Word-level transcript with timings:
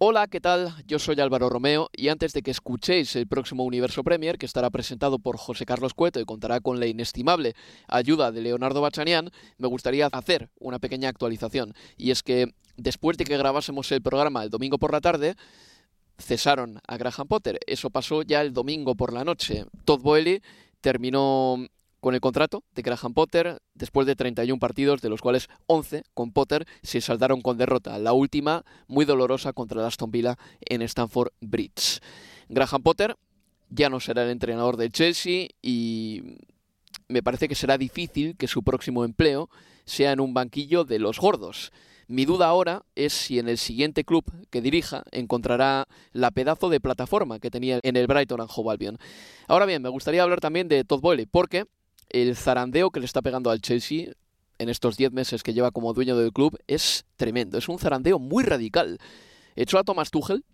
Hola, 0.00 0.28
¿qué 0.28 0.40
tal? 0.40 0.72
Yo 0.86 1.00
soy 1.00 1.18
Álvaro 1.18 1.48
Romeo 1.48 1.90
y 1.92 2.06
antes 2.06 2.32
de 2.32 2.42
que 2.42 2.52
escuchéis 2.52 3.16
el 3.16 3.26
próximo 3.26 3.64
Universo 3.64 4.04
Premier, 4.04 4.38
que 4.38 4.46
estará 4.46 4.70
presentado 4.70 5.18
por 5.18 5.36
José 5.36 5.66
Carlos 5.66 5.92
Cueto 5.92 6.20
y 6.20 6.24
contará 6.24 6.60
con 6.60 6.78
la 6.78 6.86
inestimable 6.86 7.56
ayuda 7.88 8.30
de 8.30 8.40
Leonardo 8.40 8.80
Bachanian, 8.80 9.32
me 9.56 9.66
gustaría 9.66 10.06
hacer 10.06 10.50
una 10.60 10.78
pequeña 10.78 11.08
actualización. 11.08 11.74
Y 11.96 12.12
es 12.12 12.22
que 12.22 12.54
después 12.76 13.16
de 13.18 13.24
que 13.24 13.36
grabásemos 13.36 13.90
el 13.90 14.00
programa 14.00 14.44
el 14.44 14.50
domingo 14.50 14.78
por 14.78 14.92
la 14.92 15.00
tarde, 15.00 15.34
cesaron 16.16 16.80
a 16.86 16.96
Graham 16.96 17.26
Potter. 17.26 17.58
Eso 17.66 17.90
pasó 17.90 18.22
ya 18.22 18.40
el 18.40 18.52
domingo 18.52 18.94
por 18.94 19.12
la 19.12 19.24
noche. 19.24 19.64
Todd 19.84 20.00
Boehly 20.00 20.40
terminó 20.80 21.56
con 22.00 22.14
el 22.14 22.20
contrato 22.20 22.64
de 22.74 22.82
Graham 22.82 23.14
Potter 23.14 23.60
después 23.74 24.06
de 24.06 24.16
31 24.16 24.58
partidos, 24.58 25.00
de 25.00 25.08
los 25.08 25.20
cuales 25.20 25.48
11 25.66 26.04
con 26.14 26.32
Potter 26.32 26.66
se 26.82 27.00
saldaron 27.00 27.40
con 27.40 27.58
derrota, 27.58 27.98
la 27.98 28.12
última 28.12 28.64
muy 28.86 29.04
dolorosa 29.04 29.52
contra 29.52 29.80
el 29.80 29.86
Aston 29.86 30.10
Villa 30.10 30.36
en 30.60 30.82
Stamford 30.82 31.32
Bridge. 31.40 32.00
Graham 32.48 32.82
Potter 32.82 33.16
ya 33.70 33.88
no 33.88 34.00
será 34.00 34.24
el 34.24 34.30
entrenador 34.30 34.76
del 34.76 34.92
Chelsea 34.92 35.48
y 35.60 36.38
me 37.08 37.22
parece 37.22 37.48
que 37.48 37.54
será 37.54 37.78
difícil 37.78 38.36
que 38.36 38.48
su 38.48 38.62
próximo 38.62 39.04
empleo 39.04 39.48
sea 39.84 40.12
en 40.12 40.20
un 40.20 40.34
banquillo 40.34 40.84
de 40.84 40.98
los 40.98 41.18
gordos. 41.18 41.72
Mi 42.06 42.24
duda 42.24 42.46
ahora 42.46 42.84
es 42.94 43.12
si 43.12 43.38
en 43.38 43.48
el 43.48 43.58
siguiente 43.58 44.02
club 44.02 44.24
que 44.48 44.62
dirija 44.62 45.04
encontrará 45.10 45.86
la 46.12 46.30
pedazo 46.30 46.70
de 46.70 46.80
plataforma 46.80 47.38
que 47.38 47.50
tenía 47.50 47.80
en 47.82 47.96
el 47.96 48.06
Brighton 48.06 48.40
and 48.40 48.50
Hove 48.54 48.72
Albion. 48.72 48.98
Ahora 49.46 49.66
bien, 49.66 49.82
me 49.82 49.90
gustaría 49.90 50.22
hablar 50.22 50.40
también 50.40 50.68
de 50.68 50.84
Todd 50.84 51.00
Boehly, 51.00 51.26
porque 51.26 51.66
el 52.10 52.36
zarandeo 52.36 52.90
que 52.90 53.00
le 53.00 53.06
está 53.06 53.22
pegando 53.22 53.50
al 53.50 53.60
Chelsea 53.60 54.12
en 54.58 54.68
estos 54.68 54.96
10 54.96 55.12
meses 55.12 55.42
que 55.42 55.54
lleva 55.54 55.70
como 55.70 55.94
dueño 55.94 56.16
del 56.16 56.32
club 56.32 56.58
es 56.66 57.04
tremendo. 57.16 57.58
Es 57.58 57.68
un 57.68 57.78
zarandeo 57.78 58.18
muy 58.18 58.44
radical. 58.44 58.98
Echó 59.56 59.78
a 59.78 59.84
Thomas 59.84 60.10
Tuchel, 60.10 60.44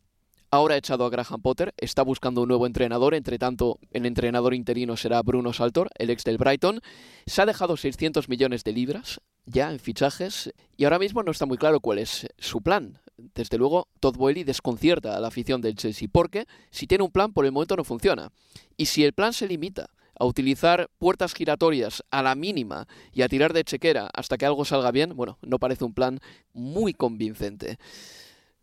ahora 0.51 0.75
ha 0.75 0.79
echado 0.79 1.05
a 1.05 1.11
Graham 1.11 1.43
Potter, 1.43 1.75
está 1.77 2.03
buscando 2.03 2.43
un 2.43 2.49
nuevo 2.49 2.67
entrenador, 2.67 3.15
entre 3.15 3.39
tanto 3.39 3.79
el 3.91 4.07
entrenador 4.07 4.55
interino 4.55 4.97
será 4.97 5.23
Bruno 5.23 5.53
Saltor, 5.53 5.91
el 5.99 6.11
ex 6.11 6.25
del 6.25 6.39
Brighton. 6.39 6.81
Se 7.27 7.43
ha 7.43 7.47
dejado 7.47 7.77
600 7.77 8.29
millones 8.29 8.65
de 8.65 8.73
libras 8.73 9.21
ya 9.47 9.71
en 9.71 9.79
fichajes 9.79 10.53
y 10.77 10.85
ahora 10.85 10.99
mismo 10.99 11.23
no 11.23 11.31
está 11.31 11.47
muy 11.47 11.59
claro 11.59 11.81
cuál 11.81 11.99
es 11.99 12.27
su 12.39 12.63
plan. 12.63 13.01
Desde 13.17 13.59
luego, 13.59 13.89
Todd 14.01 14.17
Boehly 14.17 14.45
desconcierta 14.45 15.17
a 15.17 15.21
la 15.21 15.29
afición 15.29 15.61
del 15.61 15.77
Chelsea 15.77 16.09
porque 16.11 16.47
si 16.71 16.87
tiene 16.87 17.05
un 17.05 17.11
plan 17.11 17.33
por 17.33 17.45
el 17.45 17.53
momento 17.53 17.77
no 17.77 17.85
funciona. 17.85 18.31
Y 18.77 18.87
si 18.87 19.05
el 19.05 19.13
plan 19.13 19.33
se 19.33 19.47
limita 19.47 19.91
a 20.19 20.25
utilizar 20.25 20.91
puertas 20.99 21.35
giratorias 21.35 22.03
a 22.11 22.23
la 22.23 22.35
mínima 22.35 22.87
y 23.13 23.23
a 23.23 23.29
tirar 23.29 23.53
de 23.53 23.65
chequera 23.65 24.11
hasta 24.15 24.37
que 24.37 24.47
algo 24.47 24.65
salga 24.65 24.91
bien, 24.91 25.17
bueno, 25.17 25.39
no 25.43 25.59
parece 25.59 25.85
un 25.85 25.95
plan 25.95 26.21
muy 26.53 26.95
convincente. 26.95 27.79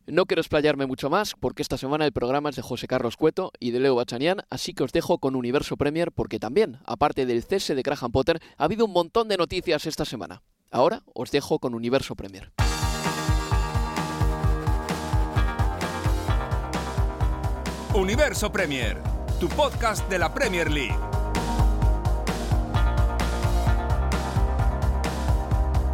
No 0.07 0.25
quiero 0.25 0.41
explayarme 0.41 0.88
mucho 0.88 1.09
más 1.09 1.35
porque 1.39 1.62
esta 1.62 1.78
semana 1.78 2.06
el 2.06 2.12
programa 2.12 2.50
es 2.50 2.56
de 2.56 2.62
José 2.62 2.88
Carlos 2.88 3.17
Cueto 3.17 3.51
y 3.59 3.72
de 3.72 3.79
Leo 3.79 3.95
Bachanian, 3.95 4.41
así 4.50 4.73
que 4.73 4.84
os 4.84 4.91
dejo 4.91 5.19
con 5.19 5.35
Universo 5.35 5.78
Premier 5.78 6.12
porque 6.12 6.39
también, 6.39 6.79
aparte 6.85 7.25
del 7.25 7.44
cese 7.44 7.75
de 7.75 7.83
Graham 7.83 8.12
Potter, 8.12 8.39
ha 8.57 8.63
habido 8.63 8.85
un 8.85 8.94
montón 8.94 9.28
de 9.28 9.38
noticias 9.38 9.85
esta 9.85 10.06
semana. 10.06 10.41
Ahora 10.72 11.03
os 11.13 11.31
dejo 11.31 11.59
con 11.59 11.75
Universo 11.75 12.16
Premier. 12.16 12.51
Universo 17.94 18.51
Premier, 18.51 19.01
tu 19.39 19.50
podcast 19.50 20.09
de 20.09 20.18
la 20.18 20.33
Premier 20.33 20.72
League. 20.72 21.21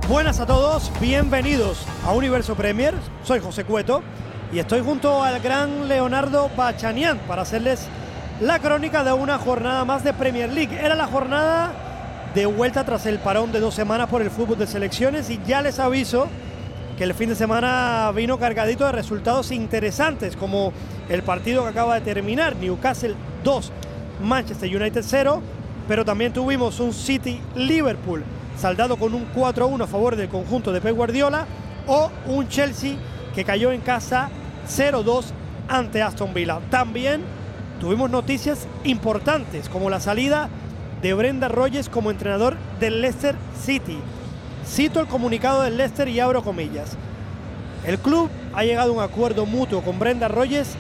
Buenas 0.10 0.40
a 0.40 0.46
todos, 0.46 0.90
bienvenidos 1.02 1.86
a 2.06 2.14
Universo 2.14 2.56
Premier. 2.56 2.94
Soy 3.26 3.42
José 3.42 3.66
Cueto 3.66 4.02
y 4.54 4.60
estoy 4.60 4.80
junto 4.80 5.22
al 5.22 5.42
gran 5.42 5.90
Leonardo 5.90 6.50
Bachanian 6.56 7.20
para 7.28 7.42
hacerles 7.42 7.90
la 8.40 8.60
crónica 8.60 9.04
de 9.04 9.12
una 9.12 9.38
jornada 9.38 9.84
más 9.84 10.06
de 10.06 10.14
Premier 10.14 10.50
League. 10.50 10.80
Era 10.82 10.96
la 10.96 11.08
jornada 11.08 11.74
de 12.34 12.46
vuelta 12.46 12.86
tras 12.86 13.06
el 13.06 13.20
parón 13.20 13.52
de 13.52 13.60
dos 13.60 13.74
semanas 13.74 14.08
por 14.08 14.22
el 14.22 14.32
fútbol 14.32 14.58
de 14.58 14.66
selecciones 14.66 15.30
y 15.30 15.42
ya 15.46 15.62
les 15.62 15.78
aviso 15.78 16.30
que 16.98 17.04
el 17.04 17.14
fin 17.14 17.28
de 17.28 17.36
semana 17.36 18.10
vino 18.16 18.40
cargadito 18.40 18.86
de 18.86 18.94
resultados 18.94 19.52
interesantes 19.52 20.38
como 20.38 20.72
el 21.10 21.22
partido 21.22 21.64
que 21.64 21.70
acaba 21.70 21.96
de 21.96 22.02
terminar, 22.02 22.56
Newcastle 22.56 23.16
2, 23.44 23.72
Manchester 24.24 24.74
United 24.74 25.04
0, 25.06 25.42
pero 25.86 26.06
también 26.06 26.32
tuvimos 26.32 26.80
un 26.80 26.94
City 26.94 27.42
Liverpool 27.56 28.24
saldado 28.58 28.98
con 28.98 29.14
un 29.14 29.32
4-1 29.34 29.84
a 29.84 29.88
favor 29.88 30.16
del 30.16 30.30
conjunto 30.30 30.72
de 30.72 30.82
Pep 30.82 30.96
Guardiola, 30.96 31.46
o 31.86 32.12
un 32.28 32.48
Chelsea 32.48 32.96
que 33.34 33.46
cayó 33.46 33.72
en 33.72 33.82
casa 33.82 34.30
0-2 34.68 35.26
ante 35.68 36.02
Aston 36.02 36.34
Villa. 36.34 36.60
También 36.70 37.22
tuvimos 37.80 38.10
noticias 38.10 38.68
importantes, 38.84 39.70
como 39.70 39.90
la 39.90 40.00
salida 40.00 40.50
de 41.02 41.14
Brenda 41.14 41.48
Rogers 41.48 41.90
como 41.90 42.12
entrenador 42.12 42.58
del 42.80 43.02
Leicester 43.02 43.36
City. 43.62 44.00
Cito 44.66 45.00
el 45.00 45.08
comunicado 45.08 45.62
del 45.62 45.78
Leicester 45.78 46.08
y 46.08 46.20
abro 46.20 46.44
comillas. 46.44 46.98
El 47.86 48.00
club 48.00 48.30
ha 48.54 48.64
llegado 48.64 48.92
a 48.92 48.96
un 48.96 49.04
acuerdo 49.04 49.46
mutuo 49.46 49.82
con 49.82 50.00
Brenda 50.00 50.28
Rogers 50.28 50.76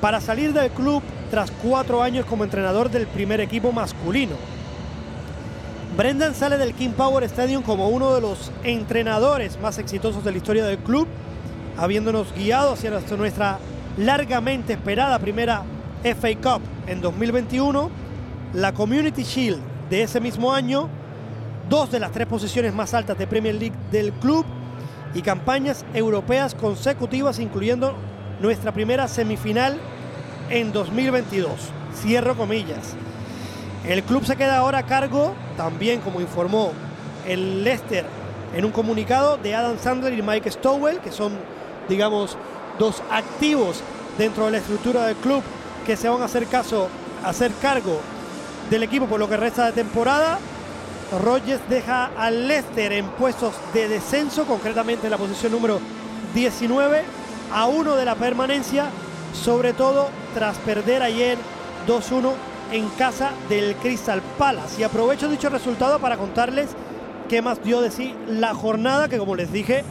para 0.00 0.20
salir 0.20 0.52
del 0.52 0.70
club 0.70 1.02
tras 1.30 1.50
cuatro 1.50 2.02
años 2.02 2.24
como 2.24 2.44
entrenador 2.44 2.90
del 2.90 3.06
primer 3.06 3.40
equipo 3.40 3.72
masculino. 3.72 4.36
Brendan 5.96 6.36
sale 6.36 6.56
del 6.56 6.72
King 6.74 6.90
Power 6.90 7.24
Stadium 7.24 7.62
como 7.62 7.88
uno 7.88 8.14
de 8.14 8.20
los 8.20 8.52
entrenadores 8.62 9.58
más 9.60 9.78
exitosos 9.78 10.24
de 10.24 10.30
la 10.30 10.36
historia 10.36 10.64
del 10.64 10.78
club, 10.78 11.08
habiéndonos 11.76 12.32
guiado 12.32 12.74
hacia 12.74 12.90
nuestra 13.16 13.58
largamente 13.96 14.74
esperada 14.74 15.18
primera 15.18 15.64
FA 16.04 16.28
Cup 16.40 16.62
en 16.86 17.00
2021, 17.00 17.90
la 18.54 18.72
Community 18.72 19.24
Shield 19.24 19.58
de 19.90 20.04
ese 20.04 20.20
mismo 20.20 20.52
año, 20.52 20.88
dos 21.68 21.90
de 21.90 21.98
las 21.98 22.12
tres 22.12 22.28
posiciones 22.28 22.72
más 22.72 22.94
altas 22.94 23.18
de 23.18 23.26
Premier 23.26 23.56
League 23.56 23.76
del 23.90 24.12
club 24.12 24.46
y 25.12 25.22
campañas 25.22 25.84
europeas 25.92 26.54
consecutivas, 26.54 27.40
incluyendo 27.40 27.94
nuestra 28.40 28.72
primera 28.72 29.08
semifinal 29.08 29.76
en 30.50 30.72
2022. 30.72 31.52
Cierro 32.00 32.36
comillas. 32.36 32.94
El 33.86 34.02
club 34.02 34.26
se 34.26 34.36
queda 34.36 34.58
ahora 34.58 34.78
a 34.78 34.82
cargo, 34.82 35.34
también 35.56 36.00
como 36.00 36.20
informó 36.20 36.72
el 37.26 37.64
Leicester 37.64 38.04
en 38.54 38.64
un 38.64 38.72
comunicado 38.72 39.38
de 39.38 39.54
Adam 39.54 39.78
Sandler 39.78 40.12
y 40.12 40.22
Mike 40.22 40.50
Stowell, 40.50 40.98
que 40.98 41.10
son, 41.10 41.32
digamos, 41.88 42.36
dos 42.78 43.02
activos 43.10 43.82
dentro 44.18 44.46
de 44.46 44.52
la 44.52 44.58
estructura 44.58 45.06
del 45.06 45.16
club 45.16 45.42
que 45.86 45.96
se 45.96 46.08
van 46.08 46.20
a 46.20 46.26
hacer 46.26 46.46
caso, 46.46 46.88
hacer 47.24 47.52
cargo 47.62 48.00
del 48.68 48.82
equipo 48.82 49.06
por 49.06 49.18
lo 49.18 49.28
que 49.28 49.36
resta 49.36 49.66
de 49.66 49.72
temporada. 49.72 50.38
Rogers 51.24 51.62
deja 51.68 52.10
al 52.18 52.48
Leicester 52.48 52.92
en 52.92 53.06
puestos 53.06 53.54
de 53.72 53.88
descenso, 53.88 54.44
concretamente 54.44 55.06
en 55.06 55.10
la 55.10 55.18
posición 55.18 55.52
número 55.52 55.80
19, 56.34 57.02
a 57.52 57.66
uno 57.66 57.96
de 57.96 58.04
la 58.04 58.14
permanencia, 58.14 58.90
sobre 59.32 59.72
todo 59.72 60.08
tras 60.34 60.58
perder 60.58 61.02
ayer 61.02 61.38
2-1 61.88 62.49
en 62.72 62.88
casa 62.90 63.32
del 63.48 63.74
Crystal 63.76 64.22
Palace. 64.38 64.80
Y 64.80 64.84
aprovecho 64.84 65.28
dicho 65.28 65.48
resultado 65.48 65.98
para 65.98 66.16
contarles 66.16 66.70
qué 67.28 67.42
más 67.42 67.62
dio 67.62 67.80
de 67.80 67.90
sí 67.90 68.14
la 68.26 68.54
jornada, 68.54 69.08
que 69.08 69.18
como 69.18 69.36
les 69.36 69.52
dije, 69.52 69.84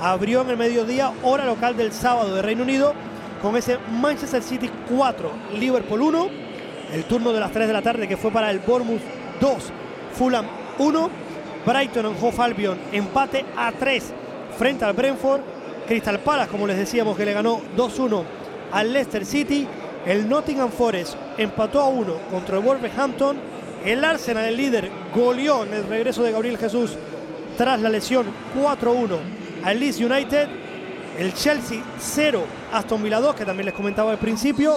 abrió 0.00 0.42
en 0.42 0.50
el 0.50 0.56
mediodía, 0.56 1.12
hora 1.22 1.44
local 1.44 1.76
del 1.76 1.92
sábado 1.92 2.34
de 2.34 2.42
Reino 2.42 2.62
Unido, 2.62 2.94
con 3.40 3.56
ese 3.56 3.78
Manchester 3.90 4.42
City 4.42 4.70
4, 4.96 5.30
Liverpool 5.58 6.02
1. 6.02 6.28
El 6.92 7.04
turno 7.04 7.32
de 7.32 7.40
las 7.40 7.52
3 7.52 7.66
de 7.66 7.72
la 7.72 7.82
tarde 7.82 8.06
que 8.06 8.16
fue 8.16 8.30
para 8.30 8.50
el 8.50 8.58
Bournemouth 8.60 9.00
2, 9.40 9.56
Fulham 10.14 10.46
1. 10.78 11.10
Brighton 11.64 12.06
en 12.06 12.16
Hove 12.20 12.42
Albion 12.42 12.78
empate 12.92 13.44
a 13.56 13.72
3 13.72 14.12
frente 14.58 14.84
al 14.84 14.92
Brentford. 14.92 15.40
Crystal 15.86 16.18
Palace, 16.20 16.50
como 16.50 16.66
les 16.66 16.76
decíamos, 16.76 17.16
que 17.16 17.24
le 17.24 17.32
ganó 17.32 17.60
2-1 17.76 18.22
al 18.72 18.92
Leicester 18.92 19.26
City. 19.26 19.66
El 20.06 20.28
Nottingham 20.28 20.70
Forest 20.70 21.14
empató 21.38 21.80
a 21.80 21.88
1 21.88 22.14
contra 22.30 22.58
el 22.58 22.64
Wolverhampton. 22.64 23.36
El 23.84 24.04
Arsenal, 24.04 24.44
el 24.44 24.56
líder, 24.56 24.90
goleó 25.14 25.64
en 25.64 25.74
el 25.74 25.86
regreso 25.86 26.22
de 26.22 26.32
Gabriel 26.32 26.58
Jesús 26.58 26.92
tras 27.56 27.80
la 27.80 27.88
lesión 27.88 28.26
4-1 28.56 29.18
al 29.64 29.78
Leeds 29.78 30.00
United. 30.00 30.48
El 31.18 31.34
Chelsea 31.34 31.82
0, 31.98 32.42
Aston 32.72 33.02
Villa 33.02 33.20
2, 33.20 33.34
que 33.36 33.44
también 33.44 33.66
les 33.66 33.74
comentaba 33.74 34.10
al 34.10 34.18
principio. 34.18 34.76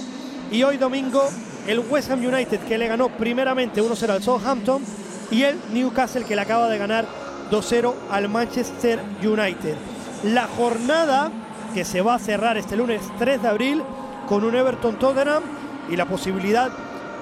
Y 0.51 0.61
hoy 0.63 0.77
domingo 0.77 1.27
el 1.67 1.79
West 1.79 2.11
Ham 2.11 2.23
United 2.23 2.59
que 2.61 2.77
le 2.77 2.87
ganó 2.87 3.09
primeramente 3.09 3.81
1-0 3.81 4.09
al 4.09 4.21
Southampton 4.21 4.83
y 5.31 5.43
el 5.43 5.59
Newcastle 5.73 6.23
que 6.23 6.35
le 6.35 6.41
acaba 6.41 6.69
de 6.69 6.77
ganar 6.77 7.05
2-0 7.51 7.93
al 8.11 8.29
Manchester 8.29 8.99
United. 9.23 9.75
La 10.23 10.47
jornada 10.47 11.31
que 11.73 11.83
se 11.83 12.01
va 12.01 12.15
a 12.15 12.19
cerrar 12.19 12.57
este 12.57 12.75
lunes 12.75 13.01
3 13.17 13.41
de 13.41 13.47
abril 13.47 13.83
con 14.27 14.43
un 14.43 14.55
Everton 14.55 14.97
Tottenham 14.97 15.43
y 15.89 15.95
la 15.95 16.05
posibilidad 16.05 16.71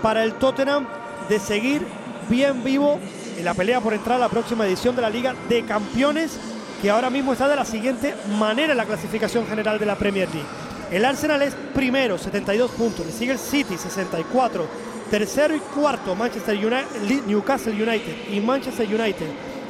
para 0.02 0.24
el 0.24 0.34
Tottenham 0.34 0.88
de 1.30 1.40
seguir 1.40 1.86
bien 2.30 2.64
vivo 2.64 3.00
en 3.38 3.46
la 3.46 3.54
pelea 3.54 3.82
por 3.82 3.94
entrar 3.94 4.18
a 4.18 4.20
la 4.20 4.30
próxima 4.30 4.66
edición 4.66 4.96
de 4.96 5.02
la 5.02 5.10
Liga 5.10 5.34
de 5.50 5.64
Campeones 5.64 6.40
que 6.82 6.90
ahora 6.90 7.10
mismo 7.10 7.32
está 7.32 7.48
de 7.48 7.56
la 7.56 7.66
siguiente 7.66 8.14
manera 8.38 8.74
en 8.74 8.78
la 8.78 8.86
clasificación 8.86 9.48
general 9.48 9.80
de 9.80 9.86
la 9.86 9.96
Premier 9.96 10.28
League. 10.34 10.48
El 10.92 11.06
Arsenal 11.06 11.42
es 11.42 11.56
primero, 11.74 12.18
72 12.18 12.72
puntos, 12.72 13.06
le 13.06 13.12
sigue 13.12 13.32
el 13.32 13.40
City, 13.40 13.78
64, 13.78 14.68
tercero 15.10 15.56
y 15.56 15.60
cuarto 15.60 16.14
Manchester 16.14 16.56
United, 16.58 17.26
Newcastle 17.26 17.72
United 17.72 18.30
y 18.32 18.40
Manchester 18.42 18.86
United, 18.86 19.28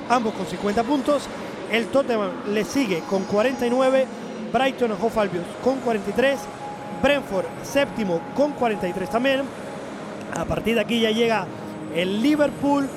ambos 0.10 0.34
con 0.34 0.48
50 0.48 0.84
puntos. 0.84 1.24
El 1.72 1.86
Tottenham 1.88 2.32
le 2.52 2.66
sigue 2.66 3.04
con 3.10 3.24
49, 3.26 4.08
Brighton 4.52 4.92
Hove 4.94 5.20
Albion 5.20 5.44
con 5.64 5.80
43, 5.82 6.40
Brentford 7.04 7.46
séptimo 7.64 8.22
con 8.34 8.54
43 8.54 9.10
también. 9.10 9.42
A 10.36 10.46
partir 10.46 10.76
de 10.76 10.82
aquí 10.82 11.02
ya 11.02 11.12
llega 11.12 11.46
el 11.94 12.24
Liverpool, 12.24 12.88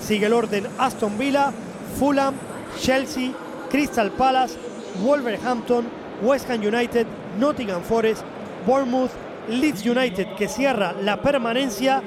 sigue 0.00 0.26
el 0.26 0.34
orden 0.34 0.68
Aston 0.78 1.16
Villa, 1.18 1.50
Fulham, 1.98 2.34
Chelsea, 2.78 3.32
Crystal 3.70 4.10
Palace, 4.10 4.58
Wolverhampton, 5.02 5.86
West 6.22 6.48
Ham 6.50 6.60
United, 6.60 7.06
Nottingham 7.40 7.82
Forest, 7.82 8.22
Bournemouth, 8.66 9.10
Leeds 9.48 9.84
United 9.84 10.34
que 10.36 10.46
cierra 10.46 10.92
la 11.00 11.20
permanencia 11.20 12.02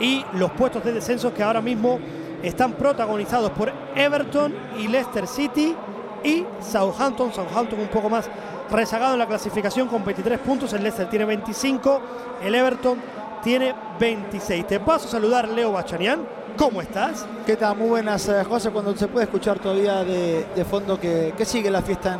y 0.00 0.24
los 0.34 0.50
puestos 0.52 0.84
de 0.84 0.92
descenso 0.92 1.32
que 1.32 1.42
ahora 1.42 1.60
mismo 1.60 2.00
están 2.42 2.72
protagonizados 2.72 3.52
por 3.52 3.72
Everton 3.94 4.54
y 4.78 4.88
Leicester 4.88 5.26
City 5.28 5.74
y 6.24 6.44
Southampton. 6.60 7.32
Southampton 7.32 7.78
un 7.78 7.88
poco 7.88 8.10
más 8.10 8.28
rezagado 8.70 9.14
en 9.14 9.18
la 9.18 9.26
clasificación 9.26 9.88
con 9.88 10.04
23 10.04 10.38
puntos. 10.38 10.72
El 10.72 10.82
Leicester 10.82 11.08
tiene 11.08 11.24
25. 11.24 12.00
El 12.42 12.54
Everton 12.54 12.98
tiene 13.42 13.74
26. 13.98 14.66
Te 14.66 14.80
paso 14.80 15.08
a 15.08 15.10
saludar 15.10 15.48
Leo 15.48 15.72
Bachanian. 15.72 16.40
¿Cómo 16.56 16.82
estás? 16.82 17.24
¿Qué 17.46 17.56
tal? 17.56 17.76
Muy 17.76 17.88
buenas, 17.88 18.28
eh, 18.28 18.44
José. 18.44 18.70
Cuando 18.70 18.94
se 18.94 19.08
puede 19.08 19.24
escuchar 19.24 19.58
todavía 19.58 20.04
de, 20.04 20.64
fondo 20.68 21.00
que, 21.00 21.32
sigue 21.44 21.70
la 21.70 21.80
fiesta 21.80 22.18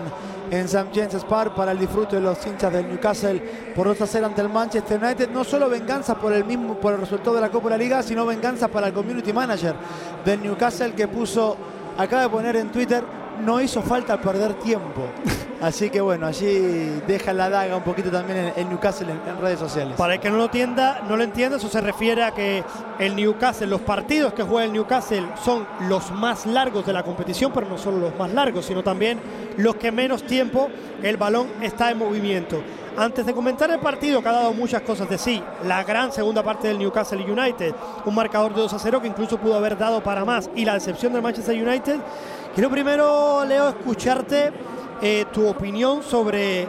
en, 0.50 0.64
St. 0.64 0.88
James 0.94 1.25
Park 1.25 1.55
para 1.55 1.73
el 1.73 1.79
disfrute 1.79 2.17
de 2.17 2.23
los 2.23 2.44
hinchas 2.47 2.73
del 2.73 2.88
Newcastle 2.88 3.38
por 3.75 3.87
2 3.87 4.14
a 4.14 4.26
ante 4.26 4.41
el 4.41 4.49
Manchester 4.49 5.02
United. 5.02 5.29
No 5.31 5.44
solo 5.44 5.69
venganza 5.69 6.14
por 6.14 6.32
el 6.32 6.44
mismo 6.44 6.75
por 6.76 6.94
el 6.94 7.00
resultado 7.00 7.35
de 7.35 7.43
la 7.43 7.50
Copa 7.50 7.69
de 7.69 7.76
la 7.76 7.79
Liga, 7.79 8.02
sino 8.02 8.25
venganza 8.25 8.69
para 8.69 8.87
el 8.87 8.94
community 8.94 9.32
manager 9.32 9.75
del 10.25 10.43
Newcastle 10.43 10.93
que 10.93 11.06
puso, 11.06 11.56
acaba 11.99 12.23
de 12.23 12.29
poner 12.31 12.56
en 12.56 12.70
Twitter, 12.70 13.05
no 13.44 13.61
hizo 13.61 13.82
falta 13.82 14.21
perder 14.21 14.55
tiempo. 14.55 15.03
Así 15.61 15.91
que 15.91 16.00
bueno, 16.00 16.27
allí 16.27 17.03
deja 17.06 17.35
la 17.35 17.50
daga 17.50 17.77
un 17.77 17.82
poquito 17.82 18.11
también 18.11 18.55
el 18.56 18.69
Newcastle 18.71 19.12
en, 19.12 19.41
redes 19.41 19.59
sociales. 19.59 19.94
Para 19.94 20.15
el 20.15 20.21
que 20.21 20.31
no 20.31 20.38
lo 20.38 20.44
entienda, 20.44 21.03
no 21.06 21.19
lo 21.19 21.23
entienda, 21.23 21.59
eso 21.59 21.69
se 21.69 21.82
refiere 21.82 22.25
a 22.25 22.32
que 22.32 22.65
el 22.99 23.15
Newcastle, 23.15 23.67
los 23.67 23.82
partidos 23.82 24.32
que 24.32 24.43
juega 24.43 24.65
el 24.65 24.73
Newcastle 24.73 25.27
son 25.44 25.67
los 25.87 26.11
más 26.12 26.47
largos 26.47 26.87
de 26.87 26.94
la 26.94 27.03
competición, 27.03 27.53
pero 27.53 27.69
no 27.69 27.77
solo 27.77 27.99
los 27.99 28.19
más 28.19 28.32
largos, 28.32 28.65
sino 28.65 28.82
también 28.82 29.21
los 29.59 29.76
que 29.76 29.93
menos 29.93 30.23
tiempo 30.23 30.69
el 31.03 31.19
balón 31.19 31.49
está 31.61 31.91
en 31.91 31.99
movimiento. 31.99 32.62
Antes 32.97 33.25
de 33.25 33.33
comentar 33.33 33.71
el 33.71 33.79
partido, 33.79 34.23
que 34.23 34.29
ha 34.29 34.33
dado 34.33 34.53
muchas 34.53 34.83
cosas 34.83 35.09
de 35.09 35.17
sí, 35.17 35.43
la 35.65 35.85
gran 35.85 36.11
segunda 36.11 36.43
parte 36.43 36.69
del 36.69 36.79
Newcastle 36.79 37.23
United, 37.23 37.75
un 38.05 38.15
marcador 38.15 38.55
de 38.55 38.62
2 38.62 38.73
a 38.73 38.79
0 38.79 39.00
que 39.00 39.09
incluso 39.09 39.38
pudo 39.38 39.56
haber 39.56 39.79
dado 39.79 40.03
para 40.03 40.25
más, 40.25 40.50
y 40.56 40.65
la 40.65 40.75
decepción 40.75 41.12
del 41.12 41.23
Manchester 41.23 41.55
United, 41.55 42.00
quiero 42.61 42.73
primero, 42.73 43.43
Leo, 43.47 43.71
escucharte 43.71 44.53
eh, 45.01 45.25
tu 45.33 45.49
opinión 45.49 46.03
sobre 46.03 46.69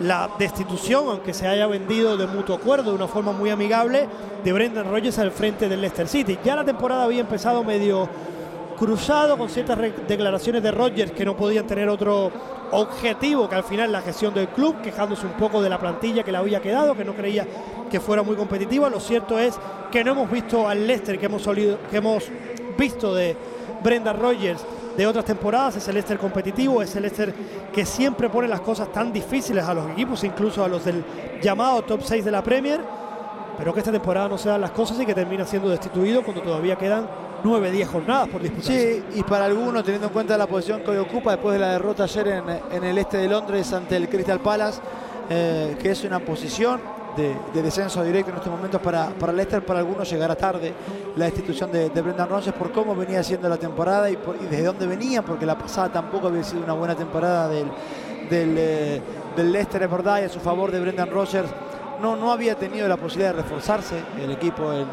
la 0.00 0.28
destitución, 0.38 1.06
aunque 1.08 1.32
se 1.32 1.48
haya 1.48 1.66
vendido 1.66 2.18
de 2.18 2.26
mutuo 2.26 2.56
acuerdo 2.56 2.90
de 2.90 2.96
una 2.96 3.08
forma 3.08 3.32
muy 3.32 3.48
amigable, 3.48 4.06
de 4.44 4.52
Brendan 4.52 4.90
Rodgers 4.90 5.18
al 5.18 5.30
frente 5.30 5.66
del 5.66 5.80
Leicester 5.80 6.08
City. 6.08 6.38
Ya 6.44 6.56
la 6.56 6.64
temporada 6.66 7.04
había 7.04 7.22
empezado 7.22 7.64
medio 7.64 8.06
cruzado 8.78 9.38
con 9.38 9.48
ciertas 9.48 9.78
declaraciones 10.06 10.62
de 10.62 10.72
Rodgers 10.72 11.12
que 11.12 11.24
no 11.24 11.34
podían 11.34 11.66
tener 11.66 11.88
otro 11.88 12.30
objetivo 12.72 13.48
que 13.48 13.54
al 13.54 13.64
final 13.64 13.90
la 13.90 14.02
gestión 14.02 14.34
del 14.34 14.48
club, 14.48 14.82
quejándose 14.82 15.24
un 15.24 15.32
poco 15.32 15.62
de 15.62 15.70
la 15.70 15.78
plantilla 15.78 16.22
que 16.22 16.32
le 16.32 16.36
había 16.36 16.60
quedado, 16.60 16.94
que 16.94 17.04
no 17.06 17.14
creía 17.14 17.46
que 17.90 17.98
fuera 17.98 18.22
muy 18.22 18.36
competitiva. 18.36 18.90
Lo 18.90 19.00
cierto 19.00 19.38
es 19.38 19.58
que 19.90 20.04
no 20.04 20.12
hemos 20.12 20.30
visto 20.30 20.68
al 20.68 20.86
Leicester 20.86 21.18
que 21.18 21.24
hemos, 21.24 21.42
que 21.44 21.96
hemos 21.96 22.24
visto 22.76 23.14
de 23.14 23.34
Brendan 23.82 24.20
Rodgers 24.20 24.62
de 24.96 25.06
otras 25.06 25.24
temporadas, 25.24 25.76
es 25.76 25.88
el 25.88 25.94
Leicester 25.94 26.18
competitivo, 26.18 26.82
es 26.82 26.94
el 26.96 27.02
Leicester 27.02 27.34
que 27.72 27.86
siempre 27.86 28.28
pone 28.28 28.48
las 28.48 28.60
cosas 28.60 28.92
tan 28.92 29.12
difíciles 29.12 29.64
a 29.64 29.74
los 29.74 29.90
equipos, 29.90 30.24
incluso 30.24 30.64
a 30.64 30.68
los 30.68 30.84
del 30.84 31.04
llamado 31.42 31.82
top 31.82 32.02
6 32.02 32.24
de 32.24 32.30
la 32.30 32.42
Premier, 32.42 32.80
pero 33.56 33.72
que 33.72 33.80
esta 33.80 33.92
temporada 33.92 34.28
no 34.28 34.38
se 34.38 34.48
dan 34.48 34.60
las 34.60 34.70
cosas 34.70 34.98
y 35.00 35.06
que 35.06 35.14
termina 35.14 35.44
siendo 35.44 35.68
destituido 35.68 36.22
cuando 36.22 36.42
todavía 36.42 36.76
quedan 36.76 37.08
9, 37.42 37.70
10 37.70 37.88
jornadas 37.88 38.28
por 38.28 38.42
disputar. 38.42 38.72
Sí, 38.72 39.02
y 39.14 39.22
para 39.22 39.46
algunos, 39.46 39.84
teniendo 39.84 40.08
en 40.08 40.12
cuenta 40.12 40.36
la 40.36 40.46
posición 40.46 40.80
que 40.82 40.90
hoy 40.90 40.98
ocupa 40.98 41.32
después 41.32 41.54
de 41.54 41.60
la 41.60 41.72
derrota 41.72 42.04
ayer 42.04 42.42
en, 42.72 42.84
el 42.84 42.98
este 42.98 43.18
de 43.18 43.28
Londres 43.28 43.72
ante 43.72 43.96
el 43.96 44.08
Crystal 44.08 44.40
Palace, 44.40 44.80
eh, 45.28 45.76
que 45.80 45.90
es 45.90 46.04
una 46.04 46.20
posición 46.20 46.80
de, 47.16 47.62
descenso 47.62 48.02
directo 48.02 48.30
en 48.30 48.36
estos 48.36 48.52
momentos 48.52 48.80
para, 48.80 49.08
para 49.08 49.32
Leicester. 49.32 49.64
Para 49.64 49.80
algunos 49.80 50.08
llegará 50.10 50.34
tarde 50.36 50.72
la 51.16 51.24
destitución 51.26 51.70
de, 51.72 51.88
Brendan 51.88 52.28
Rodgers 52.28 52.56
por 52.56 52.72
cómo 52.72 52.94
venía 52.94 53.22
siendo 53.22 53.48
la 53.48 53.56
temporada 53.56 54.10
y, 54.10 54.18
desde 54.48 54.64
dónde 54.64 54.86
venía, 54.86 55.22
porque 55.22 55.46
la 55.46 55.58
pasada 55.58 55.90
tampoco 55.90 56.28
había 56.28 56.42
sido 56.42 56.62
una 56.62 56.74
buena 56.74 56.94
temporada 56.94 57.48
del, 57.48 57.66
del, 58.28 58.54
eh, 58.58 59.02
Leicester, 59.36 59.82
es 59.82 59.90
verdad, 59.90 60.20
y 60.20 60.24
a 60.24 60.28
su 60.28 60.40
favor 60.40 60.70
de 60.70 60.80
Brendan 60.80 61.10
Rodgers. 61.10 61.48
No, 62.00 62.16
no 62.16 62.32
había 62.32 62.54
tenido 62.54 62.88
la 62.88 62.96
posibilidad 62.96 63.34
de 63.34 63.42
reforzarse 63.42 63.96
el 64.18 64.30
equipo 64.30 64.72
en 64.72 64.86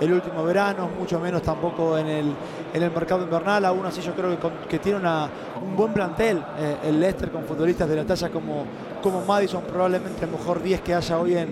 el 0.00 0.12
último 0.12 0.42
verano, 0.44 0.88
mucho 0.98 1.20
menos 1.20 1.42
tampoco 1.42 1.96
en 1.98 2.06
el, 2.06 2.34
el 2.72 2.90
mercado 2.90 3.22
invernal. 3.22 3.64
Aún 3.64 3.84
así 3.86 4.00
yo 4.00 4.14
creo 4.14 4.38
que, 4.38 4.48
que 4.68 4.78
tiene 4.78 4.98
un 4.98 5.76
buen 5.76 5.92
plantel 5.92 6.42
eh, 6.58 6.76
el 6.84 7.00
Leicester 7.00 7.30
con 7.30 7.44
futbolistas 7.44 7.88
de 7.88 7.96
la 7.96 8.04
talla 8.04 8.30
como, 8.30 8.64
como 9.00 9.24
Madison, 9.24 9.62
probablemente 9.62 10.24
el 10.24 10.30
mejor 10.30 10.62
10 10.62 10.80
que 10.80 10.94
haya 10.94 11.18
hoy 11.18 11.36
en, 11.36 11.50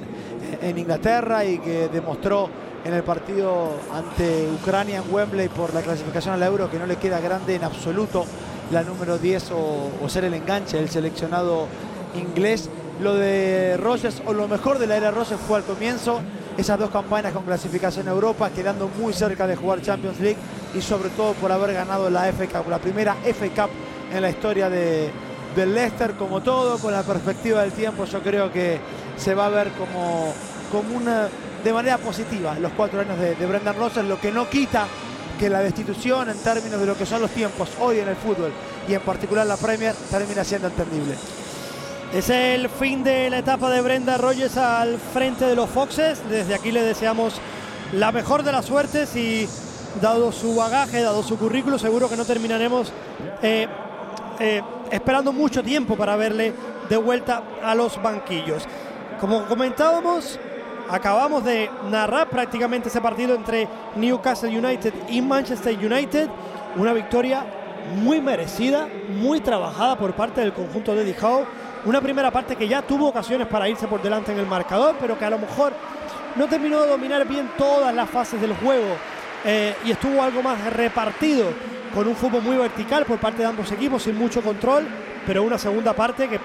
en 0.62 0.78
Inglaterra 0.78 1.44
y 1.44 1.58
que 1.58 1.88
demostró 1.88 2.48
en 2.84 2.94
el 2.94 3.02
partido 3.02 3.72
ante 3.92 4.48
Ucrania 4.62 5.02
en 5.04 5.12
Wembley 5.12 5.48
por 5.48 5.74
la 5.74 5.82
clasificación 5.82 6.34
al 6.34 6.42
euro 6.42 6.70
que 6.70 6.78
no 6.78 6.86
le 6.86 6.96
queda 6.96 7.20
grande 7.20 7.54
en 7.54 7.64
absoluto 7.64 8.24
la 8.70 8.82
número 8.82 9.18
10 9.18 9.50
o, 9.52 10.08
ser 10.08 10.24
el 10.24 10.34
enganche 10.34 10.76
del 10.76 10.88
seleccionado 10.88 11.66
inglés. 12.14 12.70
Lo 13.00 13.14
de 13.14 13.76
Rogers 13.76 14.22
o 14.26 14.32
lo 14.32 14.48
mejor 14.48 14.78
de 14.78 14.86
la 14.86 14.96
era 14.96 15.10
Rogers 15.10 15.40
fue 15.40 15.58
al 15.58 15.64
comienzo 15.64 16.20
esas 16.56 16.78
dos 16.78 16.90
campañas 16.90 17.32
con 17.32 17.44
clasificación 17.44 18.08
a 18.08 18.10
Europa, 18.10 18.50
quedando 18.50 18.88
muy 19.00 19.12
cerca 19.12 19.46
de 19.46 19.54
jugar 19.54 19.80
Champions 19.80 20.18
League 20.18 20.38
y 20.74 20.80
sobre 20.80 21.08
todo 21.10 21.34
por 21.34 21.52
haber 21.52 21.72
ganado 21.72 22.10
la 22.10 22.32
FA 22.32 22.64
la 22.68 22.78
primera 22.78 23.14
FA 23.22 23.48
Cup 23.54 23.70
en 24.12 24.22
la 24.22 24.30
historia 24.30 24.68
de, 24.68 25.10
del 25.58 25.74
Leicester, 25.74 26.12
como 26.12 26.40
todo, 26.40 26.78
con 26.78 26.92
la 26.92 27.02
perspectiva 27.02 27.62
del 27.62 27.72
tiempo, 27.72 28.04
yo 28.04 28.20
creo 28.22 28.52
que 28.52 28.78
se 29.16 29.34
va 29.34 29.46
a 29.46 29.48
ver 29.48 29.72
como, 29.72 30.32
como 30.70 30.96
una, 30.96 31.28
de 31.64 31.72
manera 31.72 31.98
positiva 31.98 32.56
los 32.60 32.70
cuatro 32.72 33.00
años 33.00 33.18
de, 33.18 33.34
de 33.34 33.46
Brendan 33.46 33.76
Rodgers, 33.76 34.06
lo 34.06 34.20
que 34.20 34.30
no 34.30 34.48
quita 34.48 34.86
que 35.36 35.50
la 35.50 35.60
destitución 35.60 36.30
en 36.30 36.38
términos 36.38 36.80
de 36.80 36.86
lo 36.86 36.96
que 36.96 37.04
son 37.04 37.20
los 37.20 37.30
tiempos 37.32 37.70
hoy 37.80 37.98
en 37.98 38.08
el 38.08 38.14
fútbol 38.14 38.52
y 38.88 38.94
en 38.94 39.00
particular 39.00 39.46
la 39.46 39.56
Premier 39.56 39.94
termina 40.10 40.44
siendo 40.44 40.68
entendible. 40.68 41.16
Es 42.14 42.30
el 42.30 42.68
fin 42.68 43.02
de 43.02 43.28
la 43.28 43.38
etapa 43.38 43.68
de 43.70 43.80
Brenda 43.80 44.16
Rogers 44.16 44.56
al 44.56 44.96
frente 45.12 45.44
de 45.44 45.56
los 45.56 45.68
Foxes. 45.68 46.20
Desde 46.30 46.54
aquí 46.54 46.70
le 46.70 46.82
deseamos 46.82 47.34
la 47.92 48.12
mejor 48.12 48.44
de 48.44 48.52
las 48.52 48.64
suertes 48.64 49.14
y 49.16 49.48
dado 50.00 50.30
su 50.30 50.54
bagaje, 50.54 51.02
dado 51.02 51.22
su 51.22 51.36
currículo, 51.36 51.78
seguro 51.78 52.08
que 52.08 52.16
no 52.16 52.24
terminaremos 52.24 52.92
eh, 53.42 53.66
eh, 54.40 54.62
esperando 54.90 55.32
mucho 55.32 55.62
tiempo 55.62 55.96
para 55.96 56.16
verle 56.16 56.52
de 56.88 56.96
vuelta 56.96 57.42
a 57.62 57.74
los 57.74 58.00
banquillos. 58.02 58.64
Como 59.20 59.44
comentábamos, 59.46 60.38
acabamos 60.88 61.44
de 61.44 61.70
narrar 61.90 62.28
prácticamente 62.28 62.88
ese 62.88 63.00
partido 63.00 63.34
entre 63.34 63.68
Newcastle 63.96 64.56
United 64.56 64.92
y 65.08 65.20
Manchester 65.20 65.76
United. 65.76 66.28
Una 66.76 66.92
victoria 66.92 67.44
muy 67.96 68.20
merecida, 68.20 68.88
muy 69.08 69.40
trabajada 69.40 69.96
por 69.96 70.14
parte 70.14 70.40
del 70.40 70.52
conjunto 70.52 70.94
de 70.94 71.14
Howe. 71.20 71.46
Una 71.84 72.00
primera 72.00 72.30
parte 72.30 72.56
que 72.56 72.68
ya 72.68 72.82
tuvo 72.82 73.08
ocasiones 73.08 73.46
para 73.46 73.68
irse 73.68 73.86
por 73.86 74.02
delante 74.02 74.32
en 74.32 74.38
el 74.38 74.46
marcador, 74.46 74.96
pero 75.00 75.18
que 75.18 75.24
a 75.24 75.30
lo 75.30 75.38
mejor 75.38 75.72
no 76.36 76.46
terminó 76.46 76.82
de 76.82 76.88
dominar 76.88 77.26
bien 77.26 77.50
todas 77.56 77.94
las 77.94 78.08
fases 78.08 78.40
del 78.40 78.54
juego 78.54 78.96
eh, 79.44 79.74
y 79.84 79.92
estuvo 79.92 80.22
algo 80.22 80.42
más 80.42 80.62
repartido 80.72 81.46
con 81.94 82.06
un 82.06 82.16
fútbol 82.16 82.42
muy 82.42 82.56
vertical 82.56 83.04
por 83.04 83.18
parte 83.18 83.38
de 83.38 83.46
ambos 83.46 83.70
equipos 83.72 84.02
sin 84.02 84.16
mucho 84.16 84.42
control, 84.42 84.86
pero 85.26 85.42
una 85.42 85.58
segunda 85.58 85.92
parte 85.92 86.28
que 86.28 86.40